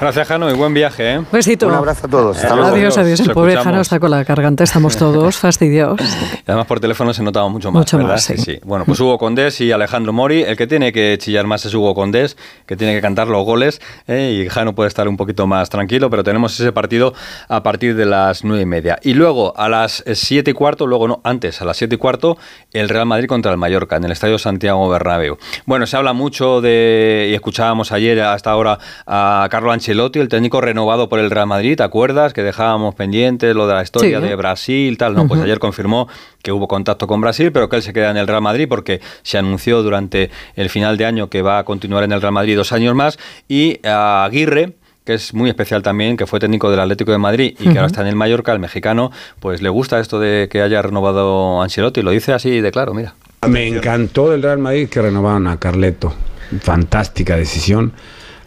Gracias, 0.00 0.28
Jano, 0.28 0.50
y 0.50 0.54
buen 0.54 0.74
viaje. 0.74 1.14
¿eh? 1.14 1.20
Besito. 1.32 1.66
Un 1.68 1.74
abrazo 1.74 2.06
a 2.06 2.10
todos. 2.10 2.36
Hasta 2.36 2.54
luego. 2.54 2.70
Adiós, 2.74 2.98
adiós. 2.98 3.20
El 3.20 3.30
pobre. 3.30 3.56
Jano 3.56 3.80
está 3.80 3.98
con 4.00 4.10
la 4.10 4.22
garganta, 4.24 4.64
estamos 4.64 4.96
todos 4.96 5.36
fastidiados. 5.36 6.00
Y 6.00 6.42
además 6.46 6.66
por 6.66 6.80
teléfono 6.80 7.14
se 7.14 7.22
notaba 7.22 7.48
mucho 7.48 7.70
más, 7.70 7.80
Mucho 7.80 7.98
¿verdad? 7.98 8.12
más, 8.12 8.24
sí. 8.24 8.58
Bueno, 8.64 8.84
pues 8.84 9.00
Hugo 9.00 9.16
Condés 9.18 9.60
y 9.60 9.72
Alejandro 9.72 10.12
Mori. 10.12 10.42
El 10.42 10.56
que 10.56 10.66
tiene 10.66 10.92
que 10.92 11.16
chillar 11.18 11.46
más 11.46 11.64
es 11.64 11.72
Hugo 11.74 11.94
Condés, 11.94 12.36
que 12.66 12.76
tiene 12.76 12.94
que 12.94 13.00
cantar 13.00 13.28
los 13.28 13.44
goles. 13.44 13.80
¿eh? 14.06 14.42
Y 14.44 14.48
Jano 14.50 14.74
puede 14.74 14.88
estar 14.88 15.08
un 15.08 15.16
poquito 15.16 15.46
más 15.46 15.70
tranquilo, 15.70 16.10
pero 16.10 16.22
tenemos 16.24 16.58
ese 16.58 16.72
partido 16.72 17.14
a 17.48 17.62
partir 17.62 17.94
de 17.96 18.04
las 18.06 18.44
nueve 18.44 18.62
y 18.62 18.66
media. 18.66 18.98
Y 19.02 19.14
luego 19.14 19.54
a 19.56 19.68
las 19.68 20.04
siete 20.14 20.50
y 20.50 20.54
cuarto, 20.54 20.86
luego 20.86 21.08
no, 21.08 21.20
antes, 21.24 21.62
a 21.62 21.64
las 21.64 21.76
siete 21.76 21.94
y 21.94 21.98
cuarto, 21.98 22.36
el 22.72 22.88
Real 22.88 23.06
Madrid 23.06 23.26
contra 23.28 23.52
el 23.52 23.58
Mallorca, 23.58 23.96
en 23.96 24.04
el 24.04 24.12
Estadio 24.12 24.38
Santiago 24.38 24.88
Bernabéu. 24.88 25.38
Bueno, 25.66 25.86
se 25.86 25.96
habla 25.96 26.12
mucho 26.12 26.60
de, 26.60 27.28
y 27.30 27.34
escuchábamos 27.34 27.92
ayer 27.92 28.20
hasta 28.20 28.50
ahora 28.50 28.78
a 29.06 29.46
Carlo 29.50 29.70
Ancelotti, 29.72 29.83
el 29.92 30.28
técnico 30.28 30.60
renovado 30.60 31.08
por 31.08 31.18
el 31.18 31.30
Real 31.30 31.46
Madrid, 31.46 31.76
¿te 31.76 31.82
acuerdas? 31.82 32.32
Que 32.32 32.42
dejábamos 32.42 32.94
pendiente 32.94 33.52
lo 33.54 33.66
de 33.66 33.74
la 33.74 33.82
historia 33.82 34.20
Sí. 34.20 34.26
de 34.26 34.34
Brasil, 34.36 34.96
tal. 34.98 35.14
No, 35.14 35.26
pues 35.28 35.40
ayer 35.40 35.58
confirmó 35.58 36.08
que 36.42 36.52
hubo 36.52 36.68
contacto 36.68 37.06
con 37.06 37.20
Brasil, 37.20 37.52
pero 37.52 37.68
que 37.68 37.76
él 37.76 37.82
se 37.82 37.92
queda 37.92 38.10
en 38.10 38.16
el 38.16 38.26
Real 38.26 38.42
Madrid 38.42 38.66
porque 38.68 39.00
se 39.22 39.38
anunció 39.38 39.82
durante 39.82 40.30
el 40.56 40.70
final 40.70 40.96
de 40.96 41.04
año 41.06 41.28
que 41.28 41.42
va 41.42 41.58
a 41.58 41.64
continuar 41.64 42.04
en 42.04 42.12
el 42.12 42.20
Real 42.20 42.32
Madrid 42.32 42.56
dos 42.56 42.72
años 42.72 42.94
más. 42.94 43.18
Y 43.48 43.80
a 43.86 44.24
Aguirre 44.24 44.74
que 45.04 45.12
es 45.12 45.34
muy 45.34 45.50
especial 45.50 45.82
también, 45.82 46.16
que 46.16 46.26
fue 46.26 46.40
técnico 46.40 46.70
del 46.70 46.80
Atlético 46.80 47.12
de 47.12 47.18
Madrid 47.18 47.54
y 47.60 47.64
que 47.64 47.78
ahora 47.78 47.88
está 47.88 48.00
en 48.00 48.06
el 48.06 48.16
Mallorca, 48.16 48.54
el 48.54 48.58
mexicano, 48.58 49.12
pues 49.38 49.60
le 49.60 49.68
gusta 49.68 50.00
esto 50.00 50.18
de 50.18 50.48
que 50.50 50.62
haya 50.62 50.80
renovado 50.80 51.60
Ancelotti, 51.60 52.00
lo 52.00 52.10
dice 52.10 52.32
así 52.32 52.62
de 52.62 52.72
claro, 52.72 52.94
mira. 52.94 53.12
Me 53.46 53.68
encantó 53.68 54.30
del 54.30 54.42
Real 54.42 54.56
Madrid 54.60 54.88
que 54.88 55.02
renovaron 55.02 55.46
a 55.46 55.58
Carleto. 55.58 56.14
Fantástica 56.62 57.36
decisión. 57.36 57.92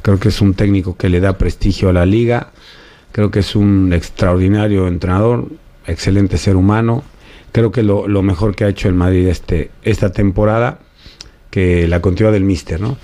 Creo 0.07 0.21
que 0.21 0.29
es 0.29 0.39
un 0.39 0.53
técnico 0.53 0.95
que 0.95 1.09
le 1.09 1.19
da 1.19 1.37
prestigio 1.37 1.89
a 1.89 1.91
la 1.93 2.05
liga. 2.05 2.51
Creo 3.11 3.29
que 3.29 3.39
es 3.39 3.57
un 3.57 3.91
extraordinario 3.91 4.87
entrenador, 4.87 5.49
excelente 5.85 6.37
ser 6.37 6.55
humano. 6.55 7.03
Creo 7.51 7.73
que 7.73 7.83
lo, 7.83 8.07
lo 8.07 8.21
mejor 8.21 8.55
que 8.55 8.63
ha 8.63 8.69
hecho 8.69 8.87
el 8.87 8.93
Madrid 8.93 9.27
este, 9.27 9.69
esta 9.83 10.13
temporada, 10.13 10.79
que 11.51 11.89
la 11.89 11.99
continuidad 11.99 12.31
del 12.31 12.45
Mister, 12.45 12.79
¿no? 12.79 12.95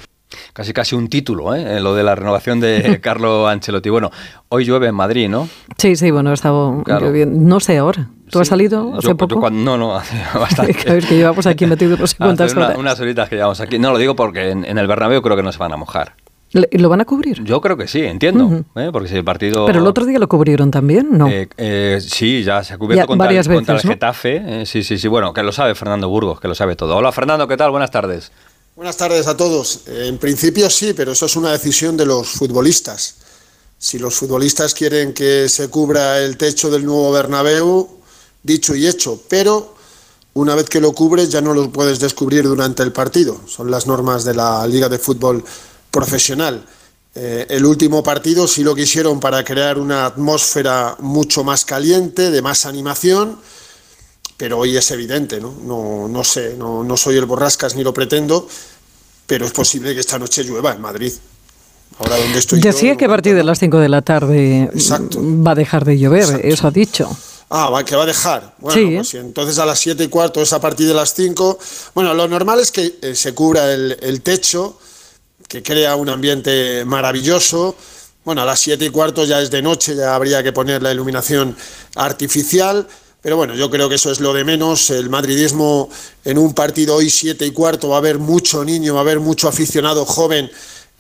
Casi 0.53 0.72
casi 0.72 0.95
un 0.95 1.10
título, 1.10 1.53
¿eh? 1.53 1.81
lo 1.81 1.93
de 1.93 2.03
la 2.03 2.15
renovación 2.15 2.62
de 2.62 3.00
Carlo 3.03 3.50
Ancelotti. 3.50 3.89
Bueno, 3.89 4.10
hoy 4.48 4.63
llueve 4.63 4.88
en 4.88 4.95
Madrid, 4.95 5.27
¿no? 5.27 5.50
Sí, 5.77 5.98
sí, 5.98 6.10
bueno, 6.10 6.31
estaba 6.31 6.81
Claro. 6.83 7.07
lloviendo. 7.07 7.38
No 7.38 7.60
sé 7.60 7.79
ahora. 7.79 8.07
¿Tú 8.29 8.39
has 8.39 8.48
Sí. 8.48 8.51
salido 8.51 8.93
hace 8.93 9.07
Yo- 9.07 9.10
yo 9.10 9.17
poco? 9.17 9.41
cuando- 9.41 9.60
no, 9.62 9.77
no, 9.77 9.95
hace 9.98 10.15
bastante. 10.39 10.89
Vez 10.89 11.05
que 11.05 11.17
llevamos 11.17 11.45
aquí 11.48 11.65
metidos 11.65 12.00
no 12.00 12.07
sé 12.07 12.15
cuántas 12.17 12.53
una- 12.53 12.67
horas. 12.67 12.77
unas 12.77 12.98
horitas 13.01 13.27
que 13.27 13.36
llevamos 13.36 13.60
aquí. 13.60 13.77
No, 13.77 13.91
lo 13.91 13.98
digo 13.98 14.15
porque 14.15 14.51
en, 14.51 14.63
en 14.63 14.77
el 14.77 14.88
Bernabéu 14.88 15.22
creo 15.22 15.36
que 15.36 15.43
no 15.43 15.51
se 15.51 15.57
van 15.60 15.74
a 15.74 15.75
mojar. 15.75 16.13
¿Lo 16.53 16.89
van 16.89 17.01
a 17.01 17.05
cubrir? 17.05 17.43
Yo 17.43 17.60
creo 17.62 17.75
que 17.75 17.88
sí, 17.88 18.01
entiendo. 18.01 18.63
¿eh? 18.75 18.89
Porque 18.91 19.10
si 19.10 19.15
el 19.15 19.24
partido... 19.24 19.65
Pero 19.65 19.79
el 19.79 19.88
otro 19.88 20.05
día 20.05 20.19
lo 20.19 20.27
cubrieron 20.29 20.69
también, 20.69 21.07
¿no? 21.17 21.27
Eh, 21.27 21.50
eh, 21.57 22.00
sí, 22.00 22.43
ya 22.43 22.63
se 22.63 22.74
ha 22.74 22.77
cubierto 22.77 23.01
Ya, 23.03 23.07
contra, 23.07 23.25
varias 23.25 23.48
el, 23.48 23.55
contra 23.55 23.74
veces, 23.74 23.86
el 23.86 23.89
¿no? 23.89 23.93
Getafe. 23.95 24.62
eh, 24.62 24.65
sí, 24.65 24.83
sí, 24.83 24.98
sí. 25.00 25.07
Bueno, 25.07 25.33
que 25.33 25.41
lo 25.41 25.51
sabe 25.51 25.74
Fernando 25.74 26.10
Burgos, 26.10 26.39
que 26.39 26.48
lo 26.48 26.53
sabe 26.55 26.75
todo. 26.75 26.95
Hola, 26.95 27.12
Fernando, 27.12 27.48
¿qué 27.48 27.57
tal? 27.57 27.72
Buenas 27.72 27.89
tardes. 27.91 28.31
Buenas 28.75 28.98
tardes 28.98 29.27
a 29.27 29.36
todos. 29.36 29.81
En 29.88 30.17
principio 30.19 30.69
sí, 30.69 30.93
pero 30.93 31.12
eso 31.13 31.25
es 31.25 31.36
una 31.36 31.51
decisión 31.51 31.98
de 31.98 32.05
los 32.05 32.27
futbolistas. 32.29 33.15
Si 33.77 34.00
los 34.00 34.15
futbolistas 34.15 34.74
quieren 34.74 35.13
que 35.13 35.50
se 35.50 35.69
cubra 35.69 36.19
el 36.19 36.38
techo 36.38 36.69
del 36.69 36.86
nuevo 36.86 37.12
Bernabéu, 37.12 37.88
dicho 38.43 38.75
y 38.75 38.88
hecho, 38.88 39.19
pero 39.29 39.75
una 40.36 40.55
vez 40.55 40.69
que 40.69 40.79
lo 40.79 40.93
cubres 40.93 41.29
ya 41.29 41.41
no 41.41 41.53
lo 41.53 41.69
puedes 41.72 42.00
descubrir 42.00 42.43
durante 42.45 42.81
el 42.83 42.91
partido. 42.91 43.39
Son 43.48 43.69
las 43.69 43.86
normas 43.88 44.24
de 44.24 44.33
la 44.36 44.65
Liga 44.67 44.88
de 44.89 44.98
Fútbol 45.00 45.43
Profesional. 45.93 46.65
Eh, 47.15 47.45
el 47.50 47.63
último 47.65 48.01
partido 48.01 48.47
sí 48.47 48.63
lo 48.63 48.73
quisieron 48.73 49.19
para 49.19 49.43
crear 49.43 49.77
una 49.77 50.07
atmósfera 50.07 50.95
mucho 51.00 51.43
más 51.43 51.63
caliente, 51.63 52.31
de 52.31 52.41
más 52.41 52.65
animación, 52.65 53.38
pero 54.35 54.57
hoy 54.57 54.75
es 54.75 54.89
evidente, 54.89 55.39
¿no? 55.39 55.53
No, 55.63 56.07
no 56.07 56.23
sé, 56.23 56.55
no, 56.57 56.83
no 56.83 56.97
soy 56.97 57.17
el 57.17 57.25
borrascas 57.25 57.75
ni 57.75 57.83
lo 57.83 57.93
pretendo, 57.93 58.47
pero 59.27 59.45
es 59.45 59.51
posible 59.51 59.93
que 59.93 60.00
esta 60.00 60.17
noche 60.17 60.43
llueva 60.43 60.73
en 60.73 60.81
Madrid. 60.81 61.13
Ahora 62.00 62.17
donde 62.17 62.39
estoy 62.39 62.59
yo, 62.59 62.71
Decía 62.71 62.97
que 62.97 63.05
a 63.05 63.09
partir 63.09 63.35
de 63.35 63.43
las 63.43 63.59
5 63.59 63.77
de 63.77 63.89
la 63.89 64.01
tarde 64.01 64.63
Exacto. 64.73 65.19
va 65.21 65.51
a 65.51 65.55
dejar 65.55 65.85
de 65.85 66.00
llover, 66.00 66.23
Exacto. 66.23 66.47
eso 66.47 66.67
ha 66.67 66.71
dicho. 66.71 67.17
Ah, 67.55 67.83
que 67.85 67.95
va 67.95 68.01
a 68.01 68.07
dejar. 68.07 68.55
Bueno, 68.57 68.97
pues 68.97 69.13
entonces 69.13 69.59
a 69.59 69.65
las 69.67 69.77
7 69.77 70.05
y 70.05 70.07
cuarto 70.07 70.41
es 70.41 70.51
a 70.53 70.59
partir 70.59 70.88
de 70.88 70.95
las 70.95 71.13
5. 71.13 71.59
Bueno, 71.93 72.15
lo 72.15 72.27
normal 72.27 72.59
es 72.59 72.71
que 72.71 72.97
eh, 73.00 73.13
se 73.13 73.35
cubra 73.35 73.71
el, 73.71 73.95
el, 74.01 74.21
techo, 74.21 74.79
que 75.47 75.63
crea 75.63 75.95
un 75.95 76.09
ambiente 76.09 76.83
maravilloso. 76.85 77.75
Bueno, 78.25 78.41
a 78.41 78.45
las 78.45 78.59
7 78.59 78.85
y 78.85 78.89
cuarto 78.89 79.25
ya 79.25 79.41
es 79.41 79.51
de 79.51 79.62
noche, 79.62 79.95
ya 79.95 80.15
habría 80.15 80.41
que 80.43 80.53
poner 80.53 80.81
la 80.81 80.91
iluminación 80.91 81.55
artificial. 81.95 82.88
Pero 83.21 83.38
bueno, 83.38 83.55
yo 83.55 83.69
creo 83.69 83.88
que 83.88 83.95
eso 83.95 84.12
es 84.12 84.19
lo 84.19 84.33
de 84.33 84.43
menos. 84.43 84.89
El 84.89 85.09
madridismo 85.09 85.89
en 86.25 86.38
un 86.38 86.53
partido 86.53 86.95
hoy 86.95 87.09
7 87.09 87.45
y 87.45 87.51
cuarto 87.51 87.89
va 87.89 87.95
a 87.95 88.00
haber 88.00 88.19
mucho 88.19 88.63
niño, 88.63 88.93
va 88.93 89.00
a 89.00 89.03
haber 89.03 89.19
mucho 89.19 89.47
aficionado 89.47 90.05
joven 90.05 90.50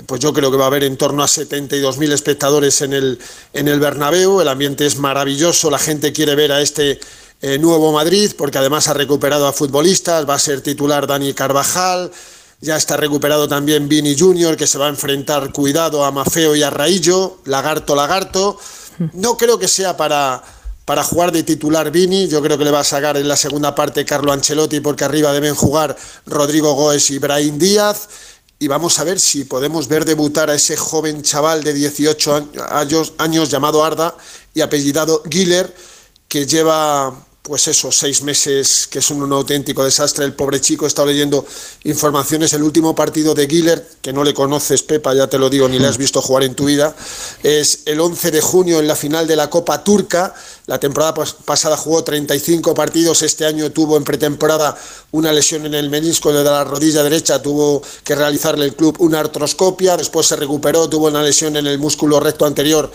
pues 0.07 0.19
yo 0.21 0.33
creo 0.33 0.51
que 0.51 0.57
va 0.57 0.65
a 0.65 0.67
haber 0.67 0.83
en 0.83 0.97
torno 0.97 1.23
a 1.23 1.27
72.000 1.27 2.11
espectadores 2.11 2.81
en 2.81 2.93
el, 2.93 3.19
en 3.53 3.67
el 3.67 3.79
Bernabéu, 3.79 4.41
el 4.41 4.47
ambiente 4.47 4.85
es 4.85 4.97
maravilloso, 4.97 5.69
la 5.69 5.79
gente 5.79 6.11
quiere 6.11 6.35
ver 6.35 6.51
a 6.51 6.61
este 6.61 6.99
eh, 7.41 7.59
nuevo 7.59 7.91
Madrid, 7.91 8.31
porque 8.37 8.57
además 8.57 8.87
ha 8.87 8.93
recuperado 8.93 9.47
a 9.47 9.53
futbolistas, 9.53 10.27
va 10.27 10.35
a 10.35 10.39
ser 10.39 10.61
titular 10.61 11.05
Dani 11.07 11.33
Carvajal, 11.33 12.11
ya 12.63 12.77
está 12.77 12.95
recuperado 12.95 13.45
también 13.45 13.89
Vini 13.89 14.17
Junior, 14.17 14.55
que 14.55 14.67
se 14.67 14.77
va 14.77 14.85
a 14.85 14.89
enfrentar, 14.89 15.51
cuidado, 15.51 16.05
a 16.05 16.11
Mafeo 16.11 16.55
y 16.55 16.63
a 16.63 16.69
Raillo, 16.69 17.39
lagarto, 17.43 17.93
lagarto. 17.93 18.57
No 19.11 19.35
creo 19.35 19.59
que 19.59 19.67
sea 19.67 19.97
para, 19.97 20.41
para 20.85 21.03
jugar 21.03 21.33
de 21.33 21.43
titular 21.43 21.91
Vini, 21.91 22.29
yo 22.29 22.41
creo 22.41 22.57
que 22.57 22.63
le 22.63 22.71
va 22.71 22.79
a 22.79 22.85
sacar 22.85 23.17
en 23.17 23.27
la 23.27 23.35
segunda 23.35 23.75
parte 23.75 24.05
Carlo 24.05 24.31
Ancelotti, 24.31 24.79
porque 24.79 25.03
arriba 25.03 25.33
deben 25.33 25.55
jugar 25.55 25.97
Rodrigo 26.25 26.73
Goes 26.73 27.11
y 27.11 27.19
Brahim 27.19 27.59
Díaz 27.59 28.07
y 28.59 28.69
vamos 28.69 28.97
a 28.97 29.03
ver 29.03 29.19
si 29.19 29.43
podemos 29.43 29.89
ver 29.89 30.05
debutar 30.05 30.49
a 30.49 30.55
ese 30.55 30.77
joven 30.77 31.21
chaval 31.21 31.65
de 31.65 31.73
18 31.73 32.51
años, 32.69 33.13
años 33.17 33.49
llamado 33.49 33.83
Arda 33.83 34.15
y 34.53 34.61
apellidado 34.61 35.21
Giller, 35.29 35.75
que 36.29 36.45
lleva 36.45 37.13
pues 37.43 37.67
esos 37.67 37.97
seis 37.97 38.23
meses 38.23 38.87
que 38.89 39.01
son 39.01 39.21
un 39.21 39.33
auténtico 39.33 39.83
desastre. 39.83 40.23
El 40.23 40.33
pobre 40.33 40.61
chico 40.61 40.87
está 40.87 41.05
leyendo 41.05 41.45
informaciones. 41.83 42.53
El 42.53 42.63
último 42.63 42.95
partido 42.95 43.35
de 43.35 43.47
Giller, 43.47 43.85
que 44.01 44.13
no 44.13 44.23
le 44.23 44.33
conoces, 44.33 44.81
Pepa, 44.81 45.13
ya 45.13 45.27
te 45.27 45.37
lo 45.37 45.49
digo, 45.49 45.67
ni 45.67 45.77
le 45.77 45.87
has 45.87 45.97
visto 45.97 46.21
jugar 46.21 46.43
en 46.43 46.55
tu 46.55 46.65
vida, 46.65 46.95
es 47.43 47.81
el 47.85 47.99
11 47.99 48.31
de 48.31 48.39
junio 48.39 48.79
en 48.79 48.87
la 48.87 48.95
final 48.95 49.27
de 49.27 49.35
la 49.35 49.49
Copa 49.49 49.83
Turca. 49.83 50.33
La 50.67 50.79
temporada 50.79 51.13
pasada 51.43 51.75
jugó 51.75 52.01
35 52.05 52.73
partidos, 52.73 53.21
este 53.21 53.45
año 53.45 53.69
tuvo 53.73 53.97
en 53.97 54.05
pretemporada 54.05 54.77
una 55.11 55.33
lesión 55.33 55.65
en 55.65 55.73
el 55.73 55.89
menisco 55.89 56.31
de 56.31 56.41
la 56.41 56.63
rodilla 56.63 57.03
derecha, 57.03 57.41
tuvo 57.41 57.81
que 58.05 58.15
realizarle 58.15 58.63
el 58.63 58.73
club 58.73 58.95
una 58.99 59.19
artroscopia, 59.19 59.97
después 59.97 60.27
se 60.27 60.37
recuperó, 60.37 60.87
tuvo 60.87 61.07
una 61.07 61.21
lesión 61.21 61.57
en 61.57 61.67
el 61.67 61.77
músculo 61.77 62.21
recto 62.21 62.45
anterior 62.45 62.89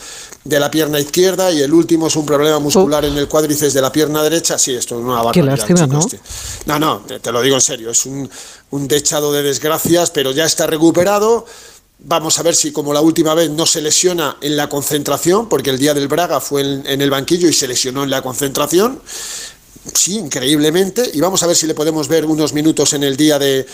de 0.44 0.58
la 0.58 0.70
pierna 0.70 0.98
izquierda 0.98 1.52
y 1.52 1.60
el 1.60 1.74
último 1.74 2.06
es 2.06 2.16
un 2.16 2.24
problema 2.24 2.58
muscular 2.58 3.04
en 3.04 3.18
el 3.18 3.28
cuádriceps 3.28 3.74
de 3.74 3.82
la 3.82 3.92
pierna 3.92 4.22
derecha. 4.22 4.37
Sí, 4.44 4.74
esto 4.74 4.98
es 4.98 5.04
una 5.04 5.22
barbaridad. 5.22 5.32
Qué 5.32 5.72
lástima, 5.74 5.86
¿no? 5.86 6.00
Este. 6.00 6.20
No, 6.66 6.78
no, 6.78 7.00
te 7.00 7.32
lo 7.32 7.42
digo 7.42 7.56
en 7.56 7.62
serio, 7.62 7.90
es 7.90 8.06
un, 8.06 8.28
un 8.70 8.88
dechado 8.88 9.32
de 9.32 9.42
desgracias, 9.42 10.10
pero 10.10 10.32
ya 10.32 10.44
está 10.44 10.66
recuperado 10.66 11.46
Vamos 12.00 12.38
a 12.38 12.44
ver 12.44 12.54
si 12.54 12.70
como 12.70 12.92
la 12.92 13.00
última 13.00 13.34
vez 13.34 13.50
no 13.50 13.66
se 13.66 13.82
lesiona 13.82 14.36
en 14.40 14.56
la 14.56 14.68
concentración, 14.68 15.48
porque 15.48 15.70
el 15.70 15.78
día 15.78 15.94
del 15.94 16.06
Braga 16.06 16.40
fue 16.40 16.60
en, 16.60 17.02
el 17.02 17.10
banquillo 17.10 17.48
y 17.48 17.52
se 17.52 17.66
lesionó 17.66 18.04
en 18.04 18.10
la 18.10 18.22
concentración. 18.22 19.02
Sí, 19.94 20.18
increíblemente. 20.18 21.10
Y 21.14 21.20
vamos 21.20 21.42
a 21.42 21.46
ver 21.46 21.56
si 21.56 21.66
le 21.66 21.74
podemos 21.74 22.08
ver 22.08 22.24
unos 22.24 22.52
minutos 22.52 22.92
en 22.92 23.04
el 23.04 23.16
día 23.16 23.38
de, 23.38 23.66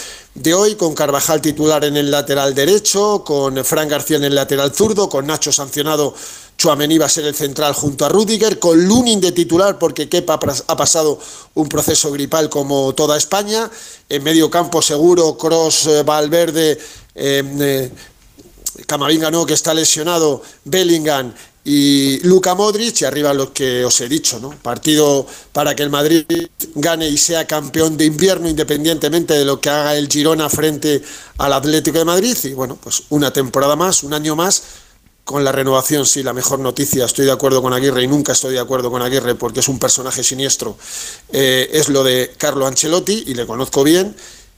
hoy, 0.54 0.74
con 0.74 0.94
Carvajal 0.94 1.40
titular 1.40 1.84
en 1.84 1.96
el 1.96 2.10
lateral 2.10 2.54
derecho, 2.54 3.24
con 3.24 3.64
Fran 3.64 3.88
García 3.88 4.16
en 4.16 4.24
el 4.24 4.34
lateral 4.34 4.72
zurdo, 4.72 5.08
con 5.08 5.26
Nacho 5.26 5.52
sancionado, 5.52 6.14
Chuamení 6.56 6.98
va 6.98 7.06
a 7.06 7.08
ser 7.08 7.24
el 7.24 7.34
central 7.34 7.74
junto 7.74 8.04
a 8.04 8.08
Rudiger, 8.08 8.58
con 8.58 8.84
Lunin 8.86 9.20
de 9.20 9.32
titular 9.32 9.78
porque 9.78 10.08
Kepa 10.08 10.34
ha 10.66 10.76
pasado 10.76 11.18
un 11.54 11.68
proceso 11.68 12.12
gripal 12.12 12.48
como 12.48 12.94
toda 12.94 13.16
España, 13.16 13.70
en 14.08 14.22
medio 14.22 14.50
campo 14.50 14.80
seguro, 14.80 15.36
Cross, 15.36 15.86
eh, 15.86 16.02
Valverde, 16.04 16.78
eh, 17.14 17.42
eh, 17.60 17.90
Camavinga 18.86 19.30
no, 19.30 19.46
que 19.46 19.54
está 19.54 19.74
lesionado, 19.74 20.42
Bellingham 20.64 21.34
y 21.64 22.20
Luka 22.20 22.54
Modric, 22.54 23.00
y 23.00 23.04
arriba 23.06 23.32
lo 23.32 23.52
que 23.54 23.84
os 23.86 23.98
he 24.02 24.08
dicho, 24.08 24.38
¿no? 24.38 24.50
Partido 24.50 25.26
para 25.50 25.74
que 25.74 25.82
el 25.82 25.88
Madrid 25.88 26.26
gane 26.74 27.08
y 27.08 27.16
sea 27.16 27.46
campeón 27.46 27.96
de 27.96 28.04
invierno, 28.04 28.48
independientemente 28.48 29.32
de 29.32 29.46
lo 29.46 29.58
que 29.60 29.70
haga 29.70 29.96
el 29.96 30.08
Girona 30.08 30.50
frente 30.50 31.02
al 31.38 31.54
Atlético 31.54 31.98
de 31.98 32.04
Madrid. 32.04 32.36
Y 32.44 32.52
bueno, 32.52 32.78
pues 32.82 33.04
una 33.08 33.32
temporada 33.32 33.76
más, 33.76 34.02
un 34.02 34.12
año 34.12 34.36
más, 34.36 34.62
con 35.24 35.42
la 35.42 35.52
renovación, 35.52 36.04
sí, 36.04 36.22
la 36.22 36.34
mejor 36.34 36.58
noticia, 36.58 37.06
estoy 37.06 37.24
de 37.24 37.32
acuerdo 37.32 37.62
con 37.62 37.72
Aguirre 37.72 38.02
y 38.02 38.08
nunca 38.08 38.32
estoy 38.32 38.52
de 38.52 38.60
acuerdo 38.60 38.90
con 38.90 39.00
Aguirre 39.00 39.34
porque 39.34 39.60
es 39.60 39.68
un 39.68 39.78
personaje 39.78 40.22
siniestro, 40.22 40.76
eh, 41.32 41.70
es 41.72 41.88
lo 41.88 42.04
de 42.04 42.34
Carlo 42.36 42.66
Ancelotti 42.66 43.24
y 43.28 43.32
le 43.32 43.46
conozco 43.46 43.82
bien 43.82 44.14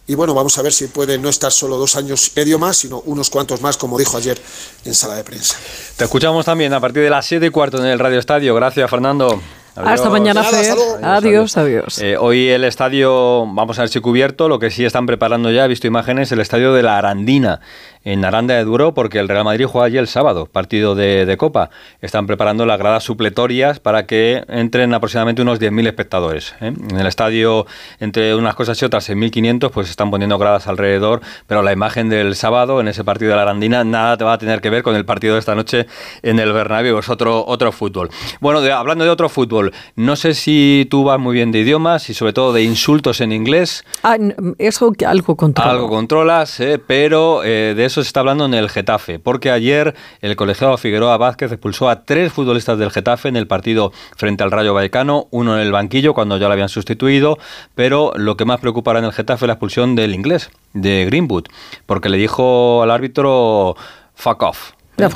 y 0.06 0.14
bueno, 0.14 0.34
vamos 0.34 0.56
a 0.58 0.62
ver 0.62 0.72
si 0.72 0.86
puede 0.86 1.18
no 1.18 1.28
estar 1.28 1.50
solo 1.50 1.76
dos 1.76 1.96
años 1.96 2.28
y 2.28 2.38
medio 2.38 2.58
más, 2.58 2.76
sino 2.76 3.02
unos 3.06 3.28
cuantos 3.28 3.60
más, 3.60 3.76
como 3.76 3.98
dijo 3.98 4.16
ayer 4.16 4.40
en 4.84 4.94
sala 4.94 5.16
de 5.16 5.24
prensa. 5.24 5.56
Te 5.96 6.04
escuchamos 6.04 6.44
también 6.44 6.72
a 6.72 6.80
partir 6.80 7.02
de 7.02 7.10
las 7.10 7.26
7 7.26 7.46
y 7.46 7.50
cuarto 7.50 7.78
en 7.78 7.86
el 7.86 7.98
Radio 7.98 8.18
Estadio. 8.18 8.54
Gracias, 8.54 8.88
Fernando. 8.88 9.40
Hasta 9.74 10.08
mañana, 10.08 10.42
Fer. 10.42 10.74
Adiós, 11.02 11.56
adiós. 11.58 11.98
Eh, 11.98 12.16
hoy 12.16 12.48
el 12.48 12.64
estadio, 12.64 13.46
vamos 13.46 13.78
a 13.78 13.82
ver 13.82 13.90
si 13.90 14.00
cubierto, 14.00 14.48
lo 14.48 14.58
que 14.58 14.70
sí 14.70 14.84
están 14.84 15.04
preparando 15.06 15.50
ya, 15.50 15.66
he 15.66 15.68
visto 15.68 15.86
imágenes, 15.86 16.32
el 16.32 16.40
estadio 16.40 16.72
de 16.72 16.82
la 16.82 16.96
Arandina, 16.96 17.60
en 18.06 18.24
Aranda 18.24 18.54
de 18.54 18.62
Duro, 18.62 18.94
porque 18.94 19.18
el 19.18 19.28
Real 19.28 19.44
Madrid 19.44 19.66
juega 19.66 19.88
allí 19.88 19.98
el 19.98 20.06
sábado, 20.06 20.46
partido 20.46 20.94
de, 20.94 21.36
Copa. 21.36 21.70
Están 22.00 22.26
preparando 22.26 22.64
las 22.64 22.78
gradas 22.78 23.02
supletorias 23.02 23.80
para 23.80 24.06
que 24.06 24.44
entren 24.48 24.94
aproximadamente 24.94 25.42
unos 25.42 25.60
10.000 25.60 25.88
espectadores. 25.88 26.54
¿eh? 26.60 26.72
En 26.88 26.98
el 26.98 27.06
estadio, 27.08 27.66
entre 27.98 28.34
unas 28.36 28.54
cosas 28.54 28.80
y 28.80 28.84
otras, 28.84 29.10
en 29.10 29.20
1.500, 29.20 29.70
pues 29.70 29.90
están 29.90 30.12
poniendo 30.12 30.38
gradas 30.38 30.68
alrededor, 30.68 31.20
pero 31.48 31.62
la 31.62 31.72
imagen 31.72 32.08
del 32.08 32.36
sábado, 32.36 32.80
en 32.80 32.86
ese 32.86 33.02
partido 33.02 33.30
de 33.30 33.36
la 33.36 33.42
Arandina, 33.42 33.82
nada 33.82 34.16
te 34.16 34.22
va 34.22 34.34
a 34.34 34.38
tener 34.38 34.60
que 34.60 34.70
ver 34.70 34.84
con 34.84 34.94
el 34.94 35.04
partido 35.04 35.34
de 35.34 35.40
esta 35.40 35.56
noche 35.56 35.86
en 36.22 36.38
el 36.38 36.52
Bernabéu, 36.52 36.98
es 36.98 37.08
otro, 37.08 37.44
otro 37.44 37.72
fútbol. 37.72 38.08
Bueno, 38.40 38.60
hablando 38.72 39.04
de 39.04 39.10
otro 39.10 39.28
fútbol, 39.28 39.72
no 39.96 40.14
sé 40.14 40.34
si 40.34 40.86
tú 40.88 41.02
vas 41.02 41.18
muy 41.18 41.34
bien 41.34 41.50
de 41.50 41.58
idiomas 41.58 42.08
y 42.08 42.14
sobre 42.14 42.32
todo 42.32 42.52
de 42.52 42.62
insultos 42.62 43.20
en 43.20 43.32
inglés. 43.32 43.84
Ah, 44.04 44.16
eso 44.58 44.92
algo 45.04 45.36
controlas. 45.36 45.72
Algo 45.72 45.88
controlas, 45.88 46.60
eh, 46.60 46.78
pero 46.78 47.42
eh, 47.42 47.74
de 47.76 47.84
eso 47.84 47.95
se 48.02 48.08
está 48.08 48.20
hablando 48.20 48.44
en 48.44 48.54
el 48.54 48.68
Getafe, 48.68 49.18
porque 49.18 49.50
ayer 49.50 49.94
el 50.20 50.36
colegiado 50.36 50.76
Figueroa 50.76 51.16
Vázquez 51.16 51.52
expulsó 51.52 51.88
a 51.88 52.04
tres 52.04 52.32
futbolistas 52.32 52.78
del 52.78 52.90
Getafe 52.90 53.28
en 53.28 53.36
el 53.36 53.46
partido 53.46 53.92
frente 54.16 54.42
al 54.42 54.50
Rayo 54.50 54.74
Vallecano, 54.74 55.28
uno 55.30 55.54
en 55.54 55.60
el 55.60 55.72
banquillo 55.72 56.14
cuando 56.14 56.36
ya 56.38 56.46
lo 56.46 56.52
habían 56.52 56.68
sustituido, 56.68 57.38
pero 57.74 58.12
lo 58.16 58.36
que 58.36 58.44
más 58.44 58.60
preocupará 58.60 58.98
en 58.98 59.04
el 59.06 59.12
Getafe 59.12 59.44
es 59.44 59.48
la 59.48 59.54
expulsión 59.54 59.94
del 59.96 60.14
inglés, 60.14 60.50
de 60.72 61.04
Greenwood, 61.06 61.44
porque 61.86 62.08
le 62.08 62.18
dijo 62.18 62.82
al 62.82 62.90
árbitro 62.90 63.76
fuck 64.14 64.42
off. 64.42 64.72
Eh, 64.98 65.08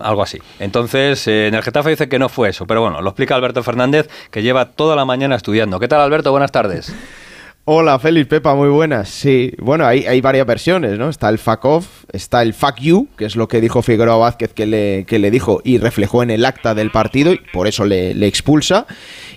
algo 0.00 0.22
así. 0.22 0.38
Entonces, 0.58 1.26
eh, 1.28 1.48
en 1.48 1.54
el 1.54 1.62
Getafe 1.62 1.90
dice 1.90 2.08
que 2.08 2.18
no 2.18 2.28
fue 2.28 2.48
eso, 2.48 2.66
pero 2.66 2.80
bueno, 2.80 3.00
lo 3.00 3.10
explica 3.10 3.36
Alberto 3.36 3.62
Fernández, 3.62 4.08
que 4.30 4.42
lleva 4.42 4.70
toda 4.70 4.96
la 4.96 5.04
mañana 5.04 5.36
estudiando. 5.36 5.78
¿Qué 5.78 5.88
tal, 5.88 6.00
Alberto? 6.00 6.30
Buenas 6.30 6.52
tardes. 6.52 6.94
Hola, 7.66 7.98
Félix, 7.98 8.26
Pepa, 8.26 8.54
muy 8.54 8.68
buenas. 8.68 9.08
Sí, 9.08 9.54
bueno, 9.58 9.86
hay, 9.86 10.04
hay 10.04 10.20
varias 10.20 10.46
versiones, 10.46 10.98
¿no? 10.98 11.08
Está 11.08 11.30
el 11.30 11.38
fuck 11.38 11.64
off, 11.64 12.04
está 12.12 12.42
el 12.42 12.52
fuck 12.52 12.78
you, 12.78 13.08
que 13.16 13.24
es 13.24 13.36
lo 13.36 13.48
que 13.48 13.62
dijo 13.62 13.80
Figueroa 13.80 14.18
Vázquez 14.18 14.52
que 14.52 14.66
le, 14.66 15.06
que 15.06 15.18
le 15.18 15.30
dijo 15.30 15.62
y 15.64 15.78
reflejó 15.78 16.22
en 16.22 16.30
el 16.30 16.44
acta 16.44 16.74
del 16.74 16.90
partido 16.90 17.32
y 17.32 17.40
por 17.54 17.66
eso 17.66 17.86
le, 17.86 18.10
expulsa. 18.26 18.86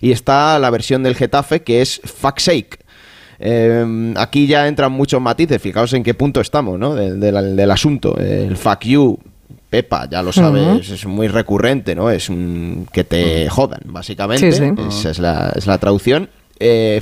Y 0.02 0.12
está 0.12 0.60
la 0.60 0.70
versión 0.72 1.04
del 1.04 1.16
Getafe 1.16 1.62
que 1.62 1.82
es 1.82 2.02
fuck 2.04 2.40
sake. 2.40 2.80
Em, 3.40 4.14
aquí 4.18 4.46
ya 4.46 4.68
entran 4.68 4.92
muchos 4.92 5.22
matices, 5.22 5.62
fijaos 5.62 5.94
en 5.94 6.04
qué 6.04 6.14
punto 6.14 6.42
estamos, 6.42 6.78
¿no? 6.78 6.96
del 6.96 7.72
asunto. 7.72 8.18
El 8.18 8.58
fuck 8.58 8.82
you 8.82 9.18
Pepa, 9.70 10.10
ya 10.10 10.22
lo 10.22 10.34
sabes, 10.34 10.90
es 10.90 11.06
muy 11.06 11.28
recurrente, 11.30 11.94
¿no? 11.94 12.10
Es 12.10 12.30
un 12.30 12.88
que 12.92 13.04
te 13.04 13.50
jodan, 13.50 13.82
básicamente. 13.86 14.50
Esa 14.50 15.12
es 15.12 15.20
la, 15.20 15.54
es 15.56 15.66
la 15.66 15.78
traducción. 15.78 16.30
Eh, 16.60 17.02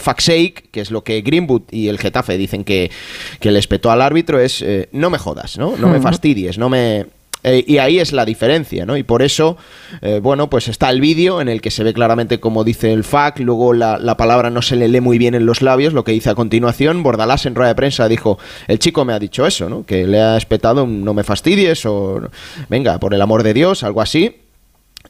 que 0.71 0.81
es 0.81 0.91
lo 0.91 1.03
que 1.03 1.21
Greenwood 1.21 1.63
y 1.71 1.87
el 1.87 1.97
Getafe 1.97 2.37
dicen 2.37 2.63
que, 2.63 2.91
que 3.39 3.51
les 3.51 3.67
petó 3.67 3.91
al 3.91 4.01
árbitro, 4.01 4.39
es 4.39 4.61
eh, 4.61 4.89
no 4.91 5.09
me 5.09 5.17
jodas, 5.17 5.57
¿no? 5.57 5.77
No 5.77 5.89
me 5.89 6.01
fastidies, 6.01 6.57
no 6.57 6.69
me, 6.69 7.05
eh, 7.47 7.63
y 7.67 7.77
ahí 7.77 7.99
es 7.99 8.11
la 8.11 8.25
diferencia, 8.25 8.87
¿no? 8.87 8.97
Y 8.97 9.03
por 9.03 9.21
eso, 9.21 9.55
eh, 10.01 10.19
bueno, 10.21 10.49
pues 10.49 10.67
está 10.67 10.89
el 10.89 10.99
vídeo 10.99 11.41
en 11.41 11.47
el 11.47 11.61
que 11.61 11.69
se 11.69 11.83
ve 11.83 11.93
claramente 11.93 12.39
como 12.39 12.63
dice 12.63 12.91
el 12.91 13.03
FAC, 13.03 13.39
luego 13.39 13.71
la, 13.73 14.17
palabra 14.17 14.49
no 14.49 14.63
se 14.63 14.75
le 14.75 14.87
lee 14.87 14.99
muy 14.99 15.19
bien 15.19 15.35
en 15.35 15.45
los 15.45 15.61
labios, 15.61 15.93
lo 15.93 16.03
que 16.03 16.11
dice 16.11 16.31
a 16.31 16.35
continuación. 16.35 17.03
Bordalás 17.03 17.45
en 17.45 17.53
rueda 17.53 17.69
de 17.69 17.75
prensa 17.75 18.07
dijo, 18.07 18.39
el 18.67 18.79
chico 18.79 19.05
me 19.05 19.13
ha 19.13 19.19
dicho 19.19 19.45
eso, 19.45 19.69
¿no? 19.69 19.85
Que 19.85 20.07
le 20.07 20.19
ha 20.19 20.37
espetado 20.37 20.85
un 20.85 21.05
no 21.05 21.13
me 21.13 21.23
fastidies 21.23 21.85
o 21.85 22.19
venga, 22.67 22.99
por 22.99 23.13
el 23.13 23.21
amor 23.21 23.43
de 23.43 23.53
Dios, 23.53 23.83
algo 23.83 24.01
así. 24.01 24.35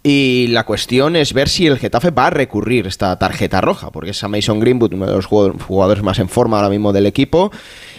Y 0.08 0.46
la 0.50 0.66
cuestión 0.66 1.16
es 1.16 1.34
ver 1.34 1.50
si 1.50 1.66
el 1.66 1.80
Getafe 1.80 2.12
va 2.12 2.28
a 2.28 2.30
recurrir 2.30 2.86
esta 2.86 3.18
tarjeta 3.18 3.60
roja, 3.60 3.90
porque 3.90 4.12
es 4.12 4.24
a 4.24 4.28
Mason 4.28 4.60
Greenwood, 4.60 4.94
uno 4.94 5.08
de 5.08 5.14
los 5.14 5.26
jugadores 5.26 6.04
más 6.04 6.20
en 6.20 6.30
forma 6.30 6.58
ahora 6.58 6.70
mismo 6.70 6.94
del 6.94 7.08
equipo, 7.08 7.52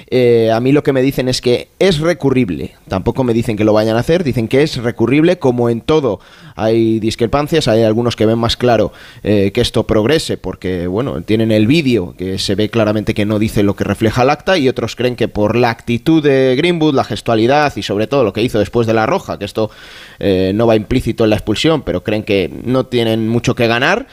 Eh, 0.09 0.51
a 0.53 0.61
mí 0.61 0.73
lo 0.73 0.83
que 0.83 0.93
me 0.93 1.03
dicen 1.03 1.29
es 1.29 1.41
que 1.41 1.69
es 1.79 1.99
recurrible. 1.99 2.75
Tampoco 2.89 3.25
me 3.25 3.35
dicen 3.35 3.57
que 3.57 3.65
lo 3.65 3.73
vayan 3.73 3.97
a 3.97 4.01
hacer, 4.01 4.23
dicen 4.23 4.49
que 4.49 4.63
es 4.63 4.77
recurrible. 4.77 5.39
Como 5.39 5.69
en 5.69 5.81
todo, 5.81 6.21
hay 6.55 7.01
discrepancias. 7.01 7.69
Hay 7.69 7.83
algunos 7.83 8.17
que 8.17 8.27
ven 8.27 8.39
más 8.39 8.57
claro 8.57 8.93
eh, 9.23 9.51
que 9.53 9.61
esto 9.61 9.85
progrese, 9.85 10.37
porque 10.37 10.87
bueno, 10.87 11.21
tienen 11.23 11.51
el 11.51 11.67
vídeo 11.67 12.15
que 12.17 12.39
se 12.39 12.55
ve 12.55 12.69
claramente 12.69 13.15
que 13.15 13.27
no 13.27 13.39
dice 13.39 13.63
lo 13.63 13.75
que 13.75 13.85
refleja 13.85 14.23
el 14.23 14.31
acta, 14.31 14.59
y 14.59 14.69
otros 14.69 14.97
creen 14.97 15.17
que 15.17 15.29
por 15.29 15.57
la 15.57 15.71
actitud 15.71 16.23
de 16.23 16.55
Greenwood, 16.57 16.95
la 16.95 17.05
gestualidad 17.05 17.75
y 17.77 17.83
sobre 17.83 18.07
todo 18.07 18.25
lo 18.25 18.33
que 18.33 18.43
hizo 18.43 18.59
después 18.59 18.87
de 18.87 18.95
la 18.95 19.07
roja, 19.07 19.39
que 19.39 19.45
esto 19.45 19.71
eh, 20.19 20.53
no 20.55 20.67
va 20.67 20.77
implícito 20.77 21.25
en 21.25 21.31
la 21.31 21.37
expulsión, 21.37 21.83
pero 21.83 22.03
creen 22.05 22.23
que 22.23 22.51
no 22.65 22.87
tienen 22.87 23.29
mucho 23.29 23.55
que 23.55 23.67
ganar. 23.67 24.07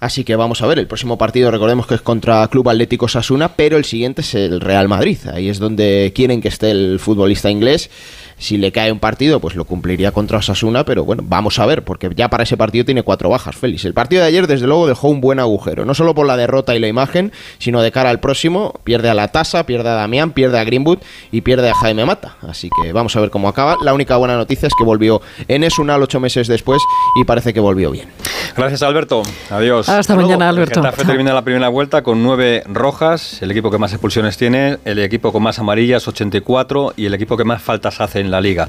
Así 0.00 0.24
que 0.24 0.34
vamos 0.34 0.62
a 0.62 0.66
ver, 0.66 0.78
el 0.78 0.86
próximo 0.86 1.18
partido 1.18 1.50
recordemos 1.50 1.86
que 1.86 1.94
es 1.94 2.00
contra 2.00 2.48
Club 2.48 2.70
Atlético 2.70 3.06
Sasuna, 3.06 3.54
pero 3.54 3.76
el 3.76 3.84
siguiente 3.84 4.22
es 4.22 4.34
el 4.34 4.62
Real 4.62 4.88
Madrid. 4.88 5.18
Ahí 5.30 5.50
es 5.50 5.58
donde 5.58 6.12
quieren 6.14 6.40
que 6.40 6.48
esté 6.48 6.70
el 6.70 6.98
futbolista 6.98 7.50
inglés. 7.50 7.90
Si 8.40 8.56
le 8.56 8.72
cae 8.72 8.90
un 8.90 8.98
partido, 8.98 9.38
pues 9.38 9.54
lo 9.54 9.66
cumpliría 9.66 10.12
contra 10.12 10.38
Osasuna, 10.38 10.84
pero 10.84 11.04
bueno, 11.04 11.22
vamos 11.26 11.58
a 11.58 11.66
ver, 11.66 11.84
porque 11.84 12.10
ya 12.16 12.30
para 12.30 12.44
ese 12.44 12.56
partido 12.56 12.86
tiene 12.86 13.02
cuatro 13.02 13.28
bajas, 13.28 13.54
Félix. 13.54 13.84
El 13.84 13.92
partido 13.92 14.22
de 14.22 14.28
ayer, 14.28 14.46
desde 14.46 14.66
luego, 14.66 14.86
dejó 14.86 15.08
un 15.08 15.20
buen 15.20 15.38
agujero, 15.38 15.84
no 15.84 15.92
solo 15.92 16.14
por 16.14 16.26
la 16.26 16.38
derrota 16.38 16.74
y 16.74 16.78
la 16.78 16.88
imagen, 16.88 17.32
sino 17.58 17.82
de 17.82 17.92
cara 17.92 18.08
al 18.08 18.18
próximo. 18.18 18.80
Pierde 18.82 19.10
a 19.10 19.14
la 19.14 19.28
Tasa, 19.28 19.66
pierde 19.66 19.90
a 19.90 19.92
Damián, 19.92 20.32
pierde 20.32 20.58
a 20.58 20.64
Greenwood 20.64 20.98
y 21.30 21.42
pierde 21.42 21.68
a 21.68 21.74
Jaime 21.74 22.06
Mata. 22.06 22.36
Así 22.40 22.70
que 22.82 22.92
vamos 22.92 23.14
a 23.14 23.20
ver 23.20 23.28
cómo 23.28 23.46
acaba. 23.46 23.76
La 23.82 23.92
única 23.92 24.16
buena 24.16 24.36
noticia 24.36 24.66
es 24.68 24.72
que 24.74 24.84
volvió 24.84 25.20
en 25.46 25.62
Esunal 25.62 26.02
ocho 26.02 26.18
meses 26.18 26.48
después 26.48 26.82
y 27.20 27.24
parece 27.24 27.52
que 27.52 27.60
volvió 27.60 27.90
bien. 27.90 28.08
Gracias, 28.56 28.82
Alberto. 28.82 29.22
Adiós. 29.50 29.88
Hasta 29.88 30.16
mañana, 30.16 30.48
Alberto. 30.48 30.80
El 30.80 30.86
Getafe 30.86 31.04
termina 31.04 31.34
la 31.34 31.42
primera 31.42 31.68
vuelta 31.68 32.02
con 32.02 32.22
nueve 32.22 32.62
rojas, 32.66 33.42
el 33.42 33.50
equipo 33.50 33.70
que 33.70 33.78
más 33.78 33.92
expulsiones 33.92 34.38
tiene, 34.38 34.78
el 34.86 34.98
equipo 34.98 35.30
con 35.30 35.42
más 35.42 35.58
amarillas, 35.58 36.08
84, 36.08 36.94
y 36.96 37.06
el 37.06 37.14
equipo 37.14 37.36
que 37.36 37.44
más 37.44 37.62
faltas 37.62 38.00
hace 38.00 38.20
en 38.20 38.29
la 38.30 38.40
liga. 38.40 38.68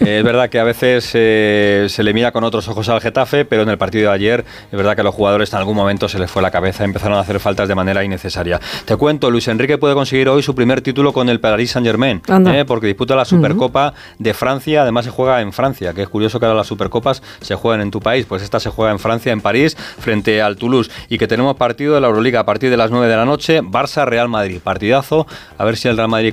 Eh, 0.00 0.18
es 0.18 0.24
verdad 0.24 0.48
que 0.48 0.58
a 0.58 0.64
veces 0.64 1.10
eh, 1.14 1.86
se 1.88 2.02
le 2.02 2.12
mira 2.12 2.32
con 2.32 2.44
otros 2.44 2.68
ojos 2.68 2.88
al 2.88 3.00
Getafe, 3.00 3.44
pero 3.44 3.62
en 3.62 3.68
el 3.68 3.78
partido 3.78 4.10
de 4.10 4.14
ayer 4.14 4.44
es 4.70 4.76
verdad 4.76 4.94
que 4.94 5.00
a 5.00 5.04
los 5.04 5.14
jugadores 5.14 5.52
en 5.52 5.58
algún 5.58 5.76
momento 5.76 6.08
se 6.08 6.18
les 6.18 6.30
fue 6.30 6.42
la 6.42 6.50
cabeza, 6.50 6.84
empezaron 6.84 7.18
a 7.18 7.20
hacer 7.20 7.40
faltas 7.40 7.68
de 7.68 7.74
manera 7.74 8.04
innecesaria. 8.04 8.60
Te 8.84 8.96
cuento, 8.96 9.30
Luis 9.30 9.48
Enrique 9.48 9.78
puede 9.78 9.94
conseguir 9.94 10.28
hoy 10.28 10.42
su 10.42 10.54
primer 10.54 10.80
título 10.80 11.12
con 11.12 11.28
el 11.28 11.40
Paris 11.40 11.72
Saint 11.72 11.86
Germain, 11.86 12.22
Anda. 12.28 12.64
porque 12.64 12.86
disputa 12.86 13.14
la 13.14 13.24
Supercopa 13.24 13.94
de 14.18 14.34
Francia, 14.34 14.82
además 14.82 15.04
se 15.04 15.10
juega 15.10 15.40
en 15.40 15.52
Francia, 15.52 15.92
que 15.92 16.02
es 16.02 16.08
curioso 16.08 16.38
que 16.38 16.46
ahora 16.46 16.56
las 16.58 16.66
Supercopas 16.66 17.22
se 17.40 17.54
jueguen 17.54 17.80
en 17.80 17.90
tu 17.90 18.00
país, 18.00 18.26
pues 18.26 18.42
esta 18.42 18.60
se 18.60 18.70
juega 18.70 18.92
en 18.92 18.98
Francia, 18.98 19.32
en 19.32 19.40
París, 19.40 19.76
frente 19.76 20.42
al 20.42 20.56
Toulouse, 20.56 20.90
y 21.08 21.18
que 21.18 21.26
tenemos 21.26 21.56
partido 21.56 21.94
de 21.94 22.00
la 22.00 22.08
Euroliga 22.08 22.40
a 22.40 22.44
partir 22.44 22.70
de 22.70 22.76
las 22.76 22.90
9 22.90 23.08
de 23.08 23.16
la 23.16 23.24
noche, 23.24 23.62
Barça-Real 23.62 24.28
Madrid, 24.28 24.60
partidazo, 24.62 25.26
a 25.58 25.64
ver 25.64 25.76
si 25.76 25.88
el 25.88 25.96
Real 25.96 26.08
Madrid 26.08 26.32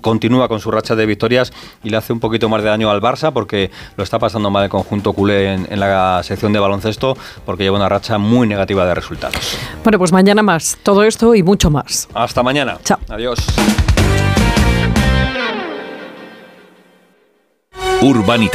continúa 0.00 0.48
con 0.48 0.60
su 0.60 0.70
racha 0.70 0.96
de 0.96 1.06
victorias 1.06 1.52
y 1.82 1.90
le 1.90 1.96
hace 1.96 2.12
un 2.16 2.20
poquito 2.20 2.48
más 2.48 2.62
de 2.62 2.70
daño 2.70 2.90
al 2.90 3.00
Barça, 3.00 3.32
porque 3.32 3.70
lo 3.96 4.02
está 4.02 4.18
pasando 4.18 4.50
mal 4.50 4.64
el 4.64 4.70
conjunto 4.70 5.12
culé 5.12 5.54
en, 5.54 5.66
en 5.70 5.80
la 5.80 6.22
sección 6.22 6.52
de 6.52 6.58
baloncesto, 6.58 7.16
porque 7.44 7.62
lleva 7.64 7.76
una 7.76 7.88
racha 7.88 8.18
muy 8.18 8.48
negativa 8.48 8.84
de 8.86 8.94
resultados. 8.94 9.56
Bueno, 9.84 9.98
pues 9.98 10.12
mañana 10.12 10.42
más. 10.42 10.78
Todo 10.82 11.04
esto 11.04 11.34
y 11.34 11.42
mucho 11.42 11.70
más. 11.70 12.08
Hasta 12.14 12.42
mañana. 12.42 12.78
Chao. 12.82 12.98
Adiós. 13.08 13.38
Urbanita 18.02 18.54